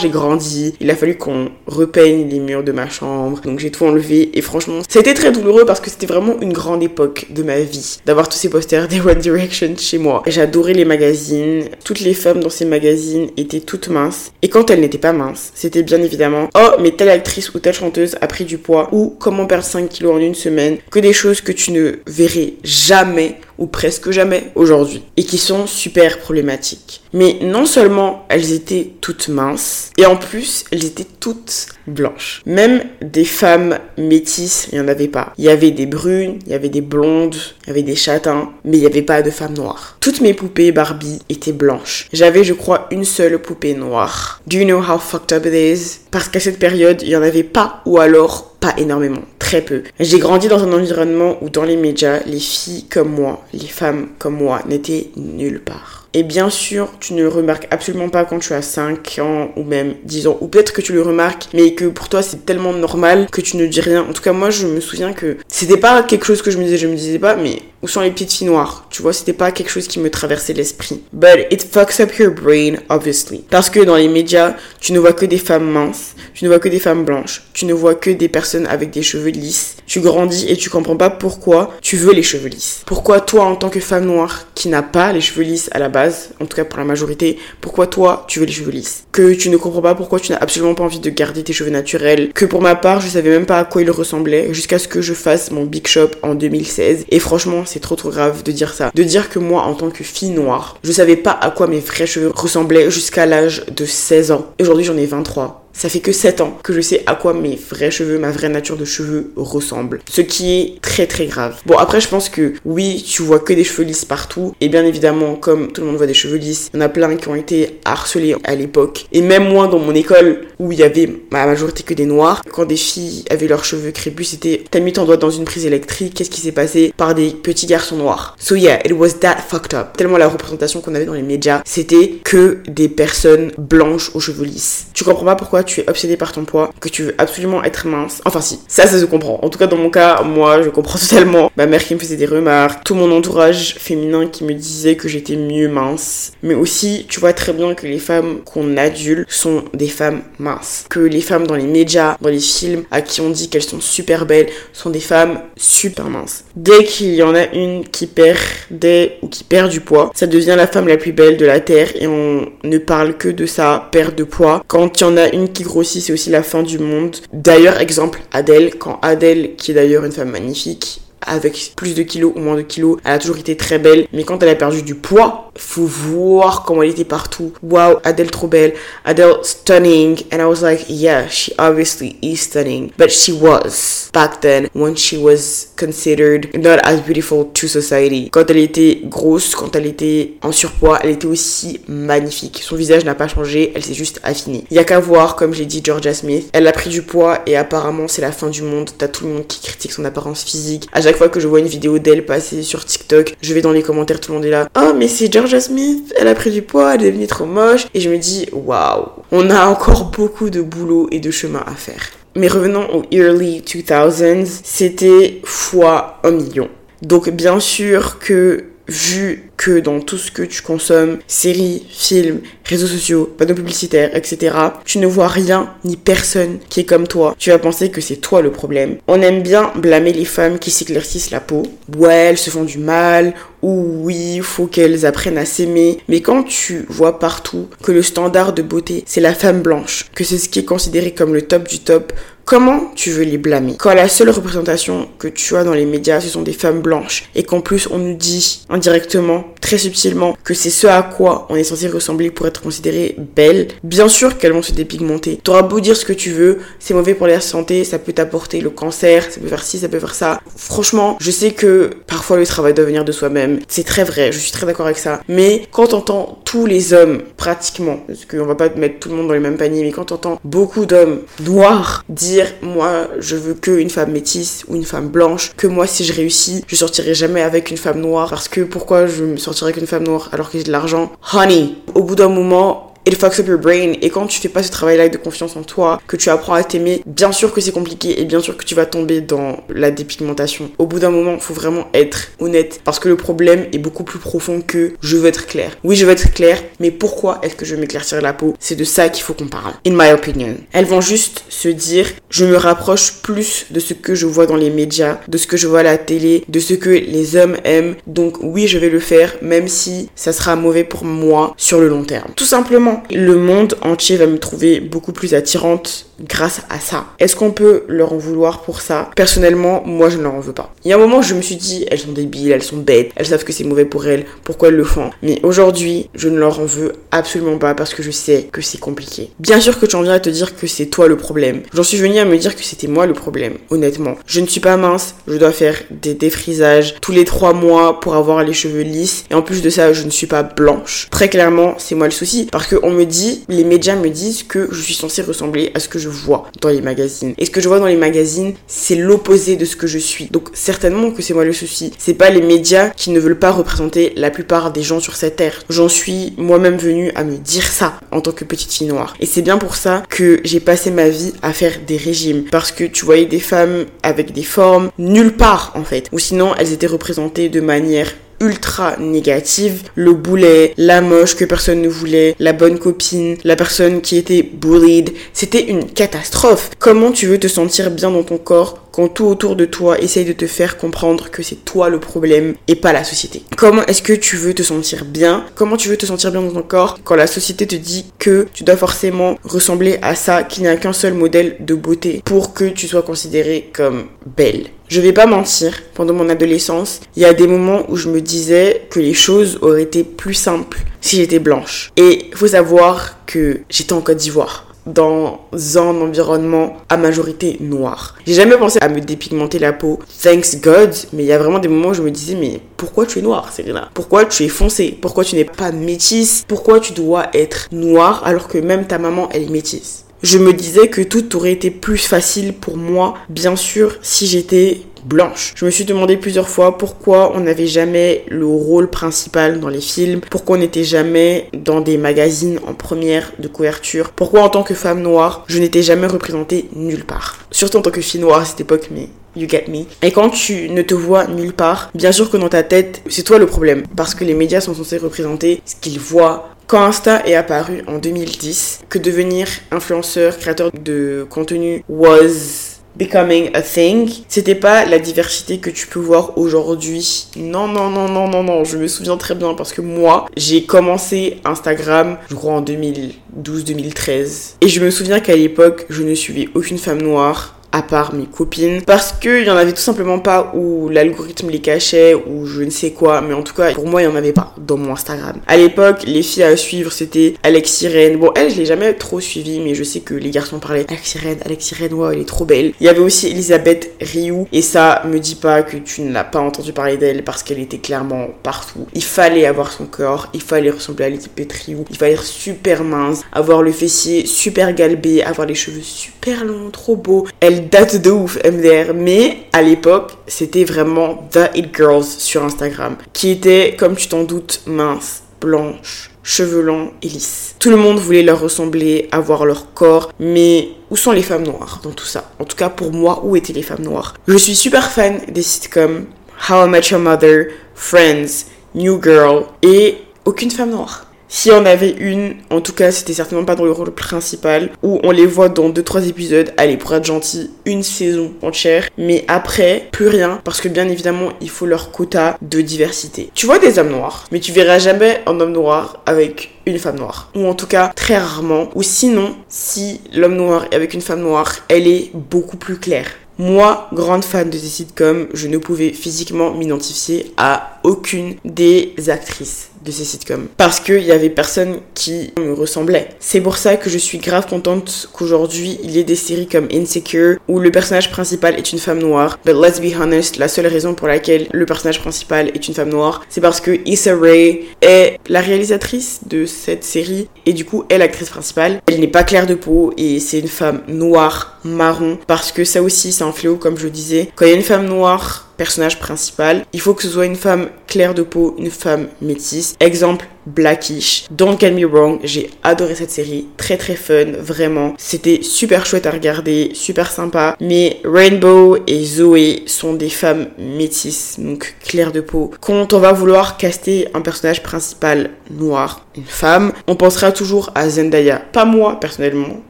[0.00, 3.84] J'ai grandi, il a fallu qu'on repeigne les murs de ma chambre, donc j'ai tout
[3.84, 7.60] enlevé, et franchement, c'était très douloureux parce que c'était vraiment une grande époque de ma
[7.60, 10.22] vie, d'avoir tous ces posters des One Direction chez moi.
[10.26, 14.80] J'adorais les magazines, toutes les femmes dans ces magazines étaient toutes minces, et quand elles
[14.80, 18.44] n'étaient pas minces, c'était bien évidemment oh mais telle actrice ou telle chanteuse a pris
[18.44, 21.72] du poids ou comment perdre 5 kilos en une semaine que des choses que tu
[21.72, 27.02] ne verrais jamais ou presque jamais aujourd'hui et qui sont super problématiques.
[27.12, 32.42] Mais non seulement elles étaient toutes minces et en plus elles étaient toutes blanches.
[32.46, 35.32] Même des femmes métisses, il n'y en avait pas.
[35.38, 38.50] Il y avait des brunes, il y avait des blondes, il y avait des châtains,
[38.64, 39.98] mais il n'y avait pas de femmes noires.
[40.00, 42.08] Toutes mes poupées Barbie étaient blanches.
[42.10, 44.40] J'avais je crois une seule poupée noire.
[44.46, 45.98] Do you know how fucked up it is?
[46.10, 49.82] Parce qu'à cette période, il n'y en avait pas ou alors pas énormément, très peu.
[50.00, 54.08] J'ai grandi dans un environnement où dans les médias, les filles comme moi, les femmes
[54.18, 55.99] comme moi n'étaient nulle part.
[56.12, 59.62] Et bien sûr, tu ne le remarques absolument pas quand tu as 5 ans ou
[59.62, 60.38] même 10 ans.
[60.40, 63.56] Ou peut-être que tu le remarques, mais que pour toi c'est tellement normal que tu
[63.56, 64.04] ne dis rien.
[64.08, 66.64] En tout cas, moi je me souviens que c'était pas quelque chose que je me
[66.64, 68.86] disais, je me disais pas, mais où sont les petites filles noires?
[68.90, 71.02] Tu vois, c'était pas quelque chose qui me traversait l'esprit.
[71.12, 73.44] But it fucks up your brain, obviously.
[73.48, 76.58] Parce que dans les médias, tu ne vois que des femmes minces, tu ne vois
[76.58, 79.76] que des femmes blanches, tu ne vois que des personnes avec des cheveux lisses.
[79.86, 82.82] Tu grandis et tu comprends pas pourquoi tu veux les cheveux lisses.
[82.84, 85.88] Pourquoi toi, en tant que femme noire qui n'a pas les cheveux lisses à la
[85.88, 85.99] base,
[86.40, 89.04] en tout cas pour la majorité, pourquoi toi tu veux les cheveux lisses?
[89.12, 91.70] Que tu ne comprends pas pourquoi tu n'as absolument pas envie de garder tes cheveux
[91.70, 92.32] naturels.
[92.32, 95.02] Que pour ma part, je savais même pas à quoi ils ressemblaient jusqu'à ce que
[95.02, 97.06] je fasse mon big shop en 2016.
[97.10, 98.90] Et franchement, c'est trop trop grave de dire ça.
[98.94, 101.80] De dire que moi, en tant que fille noire, je savais pas à quoi mes
[101.80, 104.46] vrais cheveux ressemblaient jusqu'à l'âge de 16 ans.
[104.60, 107.56] Aujourd'hui, j'en ai 23 ça fait que 7 ans que je sais à quoi mes
[107.56, 110.00] vrais cheveux, ma vraie nature de cheveux ressemble.
[110.10, 111.60] Ce qui est très très grave.
[111.66, 114.54] Bon, après, je pense que oui, tu vois que des cheveux lisses partout.
[114.60, 116.88] Et bien évidemment, comme tout le monde voit des cheveux lisses, il y en a
[116.88, 119.06] plein qui ont été harcelés à l'époque.
[119.12, 122.42] Et même moi, dans mon école, où il y avait ma majorité que des noirs,
[122.52, 125.66] quand des filles avaient leurs cheveux crépus, c'était t'as mis ton doigt dans une prise
[125.66, 128.36] électrique, qu'est-ce qui s'est passé par des petits garçons noirs?
[128.38, 129.96] So yeah, it was that fucked up.
[129.96, 134.44] Tellement la représentation qu'on avait dans les médias, c'était que des personnes blanches aux cheveux
[134.44, 134.86] lisses.
[134.92, 137.86] Tu comprends pas pourquoi tu es obsédé par ton poids, que tu veux absolument être
[137.86, 138.20] mince.
[138.24, 139.38] Enfin si, ça ça se comprend.
[139.42, 141.50] En tout cas dans mon cas, moi je comprends totalement.
[141.56, 145.08] Ma mère qui me faisait des remarques, tout mon entourage féminin qui me disait que
[145.08, 146.32] j'étais mieux mince.
[146.42, 150.84] Mais aussi, tu vois très bien que les femmes qu'on adulte sont des femmes minces.
[150.88, 153.80] Que les femmes dans les médias, dans les films, à qui on dit qu'elles sont
[153.80, 156.44] super belles, sont des femmes super minces.
[156.56, 158.38] Dès qu'il y en a une qui perd
[158.70, 161.60] des ou qui perd du poids, ça devient la femme la plus belle de la
[161.60, 164.64] terre et on ne parle que de sa perte de poids.
[164.66, 167.16] Quand il y en a une qui grossit, c'est aussi la fin du monde.
[167.32, 172.32] D'ailleurs, exemple, Adèle, quand Adèle, qui est d'ailleurs une femme magnifique, avec plus de kilos
[172.34, 172.98] ou moins de kilos.
[173.04, 176.64] Elle a toujours été très belle, mais quand elle a perdu du poids, faut voir
[176.64, 177.52] comment elle était partout.
[177.62, 178.72] Wow, Adele trop belle.
[179.04, 180.18] Adele stunning.
[180.32, 182.92] And I was like, yeah, she obviously is stunning.
[182.96, 188.30] But she was back then when she was considered not as beautiful to society.
[188.30, 192.60] Quand elle était grosse, quand elle était en surpoids, elle était aussi magnifique.
[192.62, 194.64] Son visage n'a pas changé, elle s'est juste affinée.
[194.70, 197.40] Il y a qu'à voir, comme j'ai dit Georgia Smith, elle a pris du poids
[197.46, 198.90] et apparemment c'est la fin du monde.
[198.96, 200.88] T'as tout le monde qui critique son apparence physique.
[201.10, 203.82] Chaque fois que je vois une vidéo d'elle passer sur TikTok, je vais dans les
[203.82, 204.68] commentaires, tout le monde est là.
[204.80, 207.88] Oh, mais c'est Georgia Smith, elle a pris du poids, elle est devenue trop moche.
[207.94, 211.74] Et je me dis, waouh, on a encore beaucoup de boulot et de chemin à
[211.74, 212.10] faire.
[212.36, 216.68] Mais revenons aux early 2000s, c'était fois un million.
[217.02, 222.86] Donc bien sûr que vu que dans tout ce que tu consommes, séries, films, réseaux
[222.86, 227.34] sociaux, panneaux publicitaires, etc., tu ne vois rien ni personne qui est comme toi.
[227.38, 228.96] Tu vas penser que c'est toi le problème.
[229.06, 231.62] On aime bien blâmer les femmes qui s'éclaircissent la peau.
[231.96, 235.98] Ouais, elles se font du mal, ou oui, faut qu'elles apprennent à s'aimer.
[236.08, 240.24] Mais quand tu vois partout que le standard de beauté, c'est la femme blanche, que
[240.24, 242.12] c'est ce qui est considéré comme le top du top,
[242.44, 246.20] Comment tu veux les blâmer Quand la seule représentation que tu as dans les médias,
[246.20, 250.54] ce sont des femmes blanches, et qu'en plus on nous dit indirectement, très subtilement, que
[250.54, 254.52] c'est ce à quoi on est censé ressembler pour être considéré belle, bien sûr qu'elles
[254.52, 255.38] vont se dépigmenter.
[255.42, 258.60] T'auras beau dire ce que tu veux, c'est mauvais pour la santé, ça peut t'apporter
[258.60, 260.40] le cancer, ça peut faire ci, ça peut faire ça.
[260.56, 263.60] Franchement, je sais que parfois le travail doit venir de soi-même.
[263.68, 265.20] C'est très vrai, je suis très d'accord avec ça.
[265.28, 269.28] Mais quand t'entends tous les hommes, pratiquement, parce qu'on va pas mettre tout le monde
[269.28, 272.29] dans le même panier, mais quand t'entends beaucoup d'hommes noirs dire
[272.62, 276.12] moi je veux que une femme métisse ou une femme blanche, que moi si je
[276.12, 279.80] réussis, je sortirai jamais avec une femme noire parce que pourquoi je me sortirai avec
[279.80, 281.12] une femme noire alors que j'ai de l'argent?
[281.32, 283.94] Honey, au bout d'un moment, it fucks up your brain.
[284.02, 286.64] Et quand tu fais pas ce travail-là de confiance en toi, que tu apprends à
[286.64, 289.90] t'aimer, bien sûr que c'est compliqué et bien sûr que tu vas tomber dans la
[289.90, 290.70] dépigmentation.
[290.78, 294.18] Au bout d'un moment, faut vraiment être honnête parce que le problème est beaucoup plus
[294.18, 295.76] profond que je veux être clair.
[295.84, 298.54] Oui, je veux être clair, mais pourquoi est-ce que je vais m'éclaircir la peau?
[298.60, 299.72] C'est de ça qu'il faut qu'on parle.
[299.86, 300.56] In my opinion.
[300.72, 304.56] Elles vont juste se dire, je me rapproche plus de ce que je vois dans
[304.56, 307.56] les médias, de ce que je vois à la télé, de ce que les hommes
[307.64, 307.96] aiment.
[308.06, 311.88] Donc oui, je vais le faire, même si ça sera mauvais pour moi sur le
[311.88, 312.30] long terme.
[312.36, 317.06] Tout simplement le monde entier va me trouver beaucoup plus attirante grâce à ça.
[317.18, 319.10] Est-ce qu'on peut leur en vouloir pour ça?
[319.16, 320.74] Personnellement, moi je ne leur en veux pas.
[320.84, 323.12] Il y a un moment je me suis dit, elles sont débiles, elles sont bêtes,
[323.16, 325.10] elles savent que c'est mauvais pour elles, pourquoi elles le font?
[325.22, 328.78] Mais aujourd'hui, je ne leur en veux absolument pas parce que je sais que c'est
[328.78, 329.30] compliqué.
[329.38, 331.62] Bien sûr que tu en viens à te dire que c'est toi le problème.
[331.72, 334.16] J'en suis venue à me dire que c'était moi le problème, honnêtement.
[334.26, 338.14] Je ne suis pas mince, je dois faire des défrisages tous les trois mois pour
[338.14, 339.24] avoir les cheveux lisses.
[339.30, 341.08] Et en plus de ça, je ne suis pas blanche.
[341.10, 344.68] Très clairement, c'est moi le souci parce qu'on me dit, les médias me disent que
[344.70, 347.34] je suis censée ressembler à ce que je vois dans les magazines.
[347.38, 350.26] Et ce que je vois dans les magazines, c'est l'opposé de ce que je suis.
[350.26, 351.92] Donc certainement que c'est moi le souci.
[351.98, 355.36] C'est pas les médias qui ne veulent pas représenter la plupart des gens sur cette
[355.36, 355.62] terre.
[355.68, 359.14] J'en suis moi-même venue à me dire ça en tant que petite fille noire.
[359.20, 362.44] Et c'est bien pour ça que j'ai passé ma vie à faire des régimes.
[362.50, 366.08] Parce que tu voyais des femmes avec des formes nulle part en fait.
[366.12, 369.82] Ou sinon elles étaient représentées de manière ultra négative.
[369.94, 374.42] Le boulet, la moche que personne ne voulait, la bonne copine, la personne qui était
[374.42, 375.12] bullied.
[375.32, 376.70] C'était une catastrophe.
[376.78, 380.24] Comment tu veux te sentir bien dans ton corps quand tout autour de toi essaye
[380.24, 383.42] de te faire comprendre que c'est toi le problème et pas la société?
[383.56, 385.44] Comment est-ce que tu veux te sentir bien?
[385.54, 388.48] Comment tu veux te sentir bien dans ton corps quand la société te dit que
[388.52, 392.52] tu dois forcément ressembler à ça, qu'il n'y a qu'un seul modèle de beauté pour
[392.52, 394.66] que tu sois considérée comme belle?
[394.90, 398.20] Je vais pas mentir, pendant mon adolescence, il y a des moments où je me
[398.20, 401.92] disais que les choses auraient été plus simples si j'étais blanche.
[401.96, 408.16] Et faut savoir que j'étais en Côte d'Ivoire dans un environnement à majorité noire.
[408.26, 411.60] J'ai jamais pensé à me dépigmenter la peau, thanks God, mais il y a vraiment
[411.60, 413.90] des moments où je me disais, mais pourquoi tu es noire, Serena?
[413.94, 414.98] Pourquoi tu es foncée?
[415.00, 416.44] Pourquoi tu n'es pas métisse?
[416.48, 420.06] Pourquoi tu dois être noire alors que même ta maman, est métisse?
[420.22, 424.82] Je me disais que tout aurait été plus facile pour moi, bien sûr, si j'étais
[425.04, 425.54] blanche.
[425.56, 429.80] Je me suis demandé plusieurs fois pourquoi on n'avait jamais le rôle principal dans les
[429.80, 434.62] films, pourquoi on n'était jamais dans des magazines en première de couverture, pourquoi en tant
[434.62, 437.38] que femme noire, je n'étais jamais représentée nulle part.
[437.50, 439.84] Surtout en tant que fille noire à cette époque, mais You get me.
[440.02, 443.22] Et quand tu ne te vois nulle part, bien sûr que dans ta tête, c'est
[443.22, 443.84] toi le problème.
[443.96, 446.48] Parce que les médias sont censés représenter ce qu'ils voient.
[446.70, 453.60] Quand Insta est apparu en 2010, que devenir influenceur, créateur de contenu was becoming a
[453.60, 454.08] thing.
[454.28, 457.26] C'était pas la diversité que tu peux voir aujourd'hui.
[457.34, 458.62] Non, non, non, non, non, non.
[458.62, 464.54] Je me souviens très bien parce que moi, j'ai commencé Instagram, je crois en 2012-2013.
[464.60, 468.26] Et je me souviens qu'à l'époque, je ne suivais aucune femme noire à part mes
[468.26, 468.82] copines.
[468.82, 472.70] Parce qu'il y en avait tout simplement pas où l'algorithme les cachait ou je ne
[472.70, 473.20] sais quoi.
[473.20, 475.36] Mais en tout cas pour moi il y en avait pas dans mon Instagram.
[475.46, 479.60] À l'époque les filles à suivre c'était Ren bon elle je l'ai jamais trop suivie
[479.60, 482.72] mais je sais que les garçons parlaient Ren Alexis Ren wow elle est trop belle.
[482.80, 484.46] Il y avait aussi Elisabeth Rioux.
[484.52, 487.58] Et ça me dit pas que tu ne l'as pas entendu parler d'elle parce qu'elle
[487.58, 488.86] était clairement partout.
[488.94, 492.84] Il fallait avoir son corps il fallait ressembler à Elisabeth Rioux il fallait être super
[492.84, 497.26] mince avoir le fessier super galbé avoir les cheveux super longs trop beaux.
[497.40, 498.94] Elle date de ouf, MDR.
[498.94, 502.96] Mais à l'époque, c'était vraiment The It Girls sur Instagram.
[503.12, 507.54] Qui étaient, comme tu t'en doutes, minces, blanches, cheveux longs et lisses.
[507.58, 511.80] Tout le monde voulait leur ressembler, avoir leur corps, mais où sont les femmes noires
[511.82, 512.30] dans tout ça?
[512.38, 514.14] En tout cas, pour moi, où étaient les femmes noires?
[514.26, 516.06] Je suis super fan des sitcoms
[516.48, 521.06] How I Met Your Mother, Friends, New Girl et aucune femme noire.
[521.32, 524.98] Si on avait une, en tout cas, c'était certainement pas dans le rôle principal, où
[525.04, 529.88] on les voit dans 2-3 épisodes, allez, pour être gentil, une saison entière, mais après,
[529.92, 533.30] plus rien, parce que bien évidemment, il faut leur quota de diversité.
[533.32, 536.98] Tu vois des hommes noirs, mais tu verras jamais un homme noir avec une femme
[536.98, 537.30] noire.
[537.36, 538.68] Ou en tout cas, très rarement.
[538.74, 543.06] Ou sinon, si l'homme noir est avec une femme noire, elle est beaucoup plus claire.
[543.38, 549.69] Moi, grande fan de ces sitcoms, je ne pouvais physiquement m'identifier à aucune des actrices
[549.84, 553.08] de ces sitcoms parce qu'il y avait personne qui me ressemblait.
[553.18, 556.68] C'est pour ça que je suis grave contente qu'aujourd'hui il y ait des séries comme
[556.72, 559.38] Insecure où le personnage principal est une femme noire.
[559.44, 562.90] But let's be honest, la seule raison pour laquelle le personnage principal est une femme
[562.90, 567.84] noire, c'est parce que Issa Rae est la réalisatrice de cette série et du coup
[567.88, 568.80] est l'actrice principale.
[568.86, 572.82] Elle n'est pas claire de peau et c'est une femme noire, marron parce que ça
[572.82, 574.30] aussi c'est un fléau comme je disais.
[574.34, 577.36] Quand il y a une femme noire personnage principal, il faut que ce soit une
[577.36, 579.76] femme claire de peau, une femme métisse.
[579.78, 581.26] Exemple, Blackish.
[581.30, 584.94] Don't get me wrong, j'ai adoré cette série, très très fun, vraiment.
[584.96, 587.56] C'était super chouette à regarder, super sympa.
[587.60, 592.52] Mais Rainbow et Zoé sont des femmes métisses, donc claires de peau.
[592.62, 597.86] Quand on va vouloir caster un personnage principal noir, une femme, on pensera toujours à
[597.90, 598.38] Zendaya.
[598.50, 599.60] Pas moi personnellement,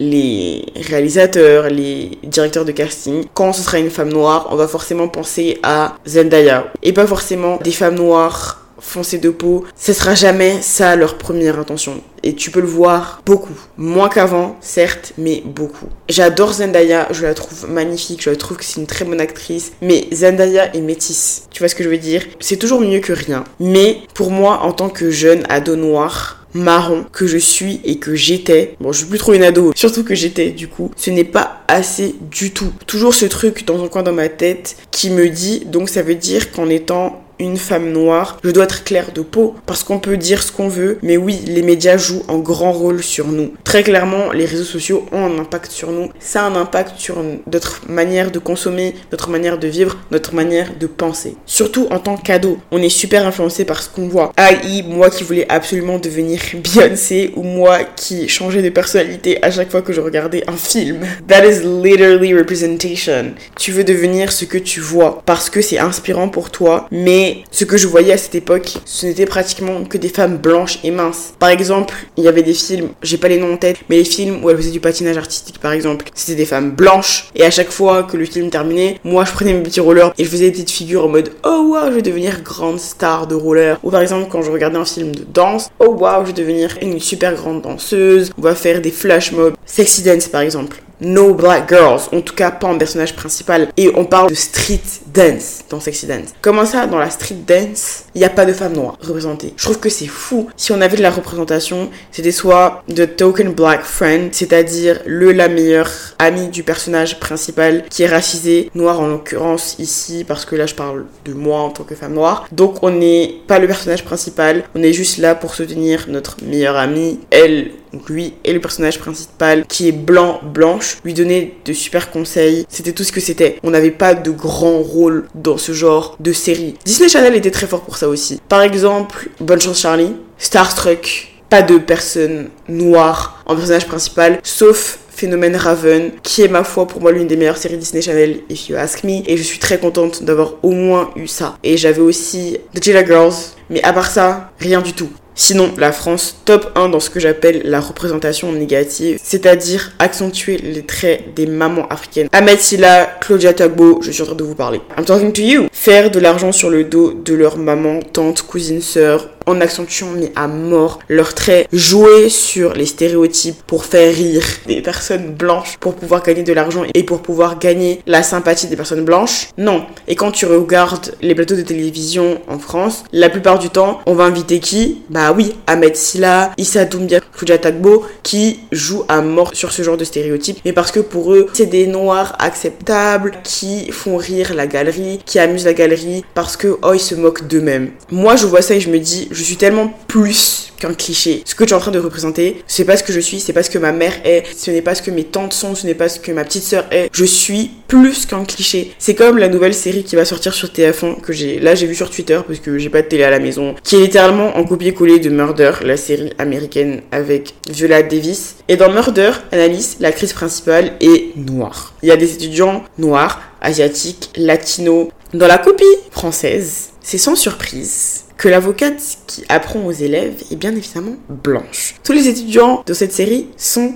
[0.00, 5.06] les réalisateurs, les directeurs de casting, quand ce sera une femme noire, on va forcément
[5.06, 6.72] penser à Zendaya.
[6.82, 9.64] Et pas forcément des femmes noires foncées de peau.
[9.76, 12.00] Ce sera jamais ça leur première intention.
[12.22, 13.56] Et tu peux le voir beaucoup.
[13.76, 15.86] Moins qu'avant, certes, mais beaucoup.
[16.08, 19.72] J'adore Zendaya, je la trouve magnifique, je la trouve que c'est une très bonne actrice.
[19.82, 21.46] Mais Zendaya est métisse.
[21.50, 22.24] Tu vois ce que je veux dire?
[22.40, 23.44] C'est toujours mieux que rien.
[23.58, 28.14] Mais pour moi, en tant que jeune ado noir, marron que je suis et que
[28.14, 28.76] j'étais.
[28.80, 30.90] Bon, je suis plus trop une ado, surtout que j'étais du coup.
[30.96, 32.72] Ce n'est pas assez du tout.
[32.86, 36.14] Toujours ce truc dans un coin dans ma tête qui me dit donc ça veut
[36.14, 40.16] dire qu'en étant une femme noire, je dois être claire de peau parce qu'on peut
[40.16, 43.54] dire ce qu'on veut, mais oui, les médias jouent un grand rôle sur nous.
[43.64, 46.10] Très clairement, les réseaux sociaux ont un impact sur nous.
[46.20, 47.16] Ça a un impact sur
[47.50, 51.36] notre manière de consommer, notre manière de vivre, notre manière de penser.
[51.46, 54.32] Surtout en tant qu'ado, on est super influencé par ce qu'on voit.
[54.36, 59.70] AI, moi qui voulais absolument devenir Beyoncé ou moi qui changeais de personnalité à chaque
[59.70, 61.00] fois que je regardais un film.
[61.26, 63.32] That is literally representation.
[63.56, 67.64] Tu veux devenir ce que tu vois parce que c'est inspirant pour toi, mais ce
[67.64, 71.34] que je voyais à cette époque, ce n'était pratiquement que des femmes blanches et minces.
[71.38, 74.04] Par exemple, il y avait des films, j'ai pas les noms en tête, mais les
[74.04, 77.30] films où elles faisaient du patinage artistique par exemple, c'était des femmes blanches.
[77.34, 80.24] Et à chaque fois que le film terminait, moi je prenais mes petits rollers et
[80.24, 83.34] je faisais des petites figures en mode oh wow, je vais devenir grande star de
[83.34, 83.78] roller.
[83.82, 86.76] Ou par exemple, quand je regardais un film de danse, oh wow, je vais devenir
[86.82, 88.30] une super grande danseuse.
[88.38, 89.54] On va faire des flash mobs.
[89.66, 93.68] Sexy dance par exemple no black girls, en tout cas pas en personnage principal.
[93.76, 94.80] Et on parle de street
[95.12, 96.34] dance dans Sexy Dance.
[96.40, 99.54] Comment ça, dans la street dance, il n'y a pas de femmes noires représentées?
[99.56, 100.48] Je trouve que c'est fou.
[100.56, 105.48] Si on avait de la représentation, c'était soit the token black friend, c'est-à-dire le la
[105.48, 110.66] meilleure amie du personnage principal qui est racisé, noir en l'occurrence ici, parce que là
[110.66, 112.46] je parle de moi en tant que femme noire.
[112.52, 116.76] Donc on n'est pas le personnage principal, on est juste là pour soutenir notre meilleure
[116.76, 121.72] amie, elle donc lui est le personnage principal qui est blanc, blanche, lui donner de
[121.72, 122.64] super conseils.
[122.68, 123.56] C'était tout ce que c'était.
[123.64, 124.99] On n'avait pas de grand rôle
[125.34, 126.74] dans ce genre de série.
[126.84, 128.40] Disney Channel était très fort pour ça aussi.
[128.48, 131.00] Par exemple, Bonne chance Charlie, Star Trek,
[131.48, 137.02] pas de personne noire en personnage principal, sauf Phénomène Raven, qui est ma foi pour
[137.02, 139.22] moi l'une des meilleures séries Disney Channel, if you ask me.
[139.26, 141.58] Et je suis très contente d'avoir au moins eu ça.
[141.62, 143.34] Et j'avais aussi The Jilla Girls,
[143.68, 145.10] mais à part ça, rien du tout.
[145.42, 150.82] Sinon, la France, top 1 dans ce que j'appelle la représentation négative, c'est-à-dire accentuer les
[150.82, 152.28] traits des mamans africaines.
[152.30, 154.82] Ahmed Silla, Claudia Tagbo, je suis en train de vous parler.
[154.98, 155.68] I'm talking to you.
[155.72, 160.30] Faire de l'argent sur le dos de leur maman, tante, cousine, sœur, en accentuant mais
[160.36, 165.94] à mort leurs traits, jouer sur les stéréotypes pour faire rire des personnes blanches, pour
[165.94, 169.48] pouvoir gagner de l'argent et pour pouvoir gagner la sympathie des personnes blanches.
[169.58, 169.86] Non.
[170.06, 174.14] Et quand tu regardes les plateaux de télévision en France, la plupart du temps, on
[174.14, 175.02] va inviter qui?
[175.08, 179.96] Bah oui, Ahmed Silla, Issa Doumbia, Kouja Tagbo, qui jouent à mort sur ce genre
[179.96, 180.58] de stéréotypes.
[180.64, 185.38] Mais parce que pour eux, c'est des noirs acceptables, qui font rire la galerie, qui
[185.38, 187.90] amusent la galerie, parce que, oh, ils se moquent d'eux-mêmes.
[188.10, 191.42] Moi, je vois ça et je me dis, je suis tellement plus qu'un cliché.
[191.44, 193.52] Ce que tu es en train de représenter, c'est pas ce que je suis, c'est
[193.52, 195.86] pas ce que ma mère est, ce n'est pas ce que mes tantes sont, ce
[195.86, 197.08] n'est pas ce que ma petite sœur est.
[197.12, 198.92] Je suis plus qu'un cliché.
[198.98, 201.94] C'est comme la nouvelle série qui va sortir sur TF1 que j'ai là j'ai vu
[201.94, 204.64] sur Twitter parce que j'ai pas de télé à la maison, qui est littéralement en
[204.64, 208.56] copier-coller de Murder, la série américaine avec Viola Davis.
[208.68, 211.94] Et dans Murder, Annalise, l'actrice principale est noire.
[212.02, 215.08] Il y a des étudiants noirs, asiatiques, latinos.
[215.34, 220.74] Dans la copie française, c'est sans surprise que l'avocate qui apprend aux élèves est bien
[220.74, 221.96] évidemment blanche.
[222.04, 223.94] Tous les étudiants de cette série sont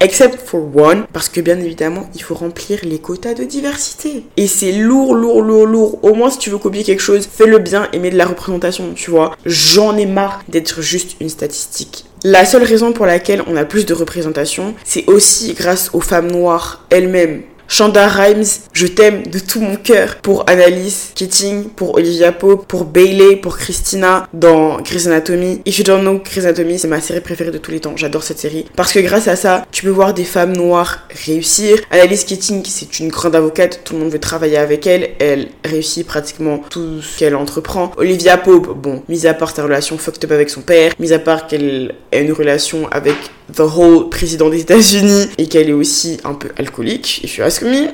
[0.00, 4.24] except for one, parce que bien évidemment, il faut remplir les quotas de diversité.
[4.36, 5.98] Et c'est lourd, lourd, lourd, lourd.
[6.04, 8.92] Au moins, si tu veux copier quelque chose, fais-le bien et mets de la représentation,
[8.94, 9.36] tu vois.
[9.46, 12.04] J'en ai marre d'être juste une statistique.
[12.24, 16.30] La seule raison pour laquelle on a plus de représentation, c'est aussi grâce aux femmes
[16.30, 17.42] noires elles-mêmes.
[17.70, 22.86] Shonda Rhimes, je t'aime de tout mon cœur pour Annalise Keating, pour Olivia Pope, pour
[22.86, 25.60] Bailey, pour Christina dans Grey's Anatomy.
[25.66, 27.92] If you don't know, Grey's Anatomy, c'est ma série préférée de tous les temps.
[27.94, 28.64] J'adore cette série.
[28.74, 31.78] Parce que grâce à ça, tu peux voir des femmes noires réussir.
[31.90, 33.82] Annalise Keating, c'est une grande avocate.
[33.84, 35.10] Tout le monde veut travailler avec elle.
[35.18, 37.92] Elle réussit pratiquement tout ce qu'elle entreprend.
[37.98, 41.18] Olivia Pope, bon, mis à part sa relation fucked up avec son père, mis à
[41.18, 43.14] part qu'elle a une relation avec
[43.54, 47.22] the whole président des États-Unis et qu'elle est aussi un peu alcoolique,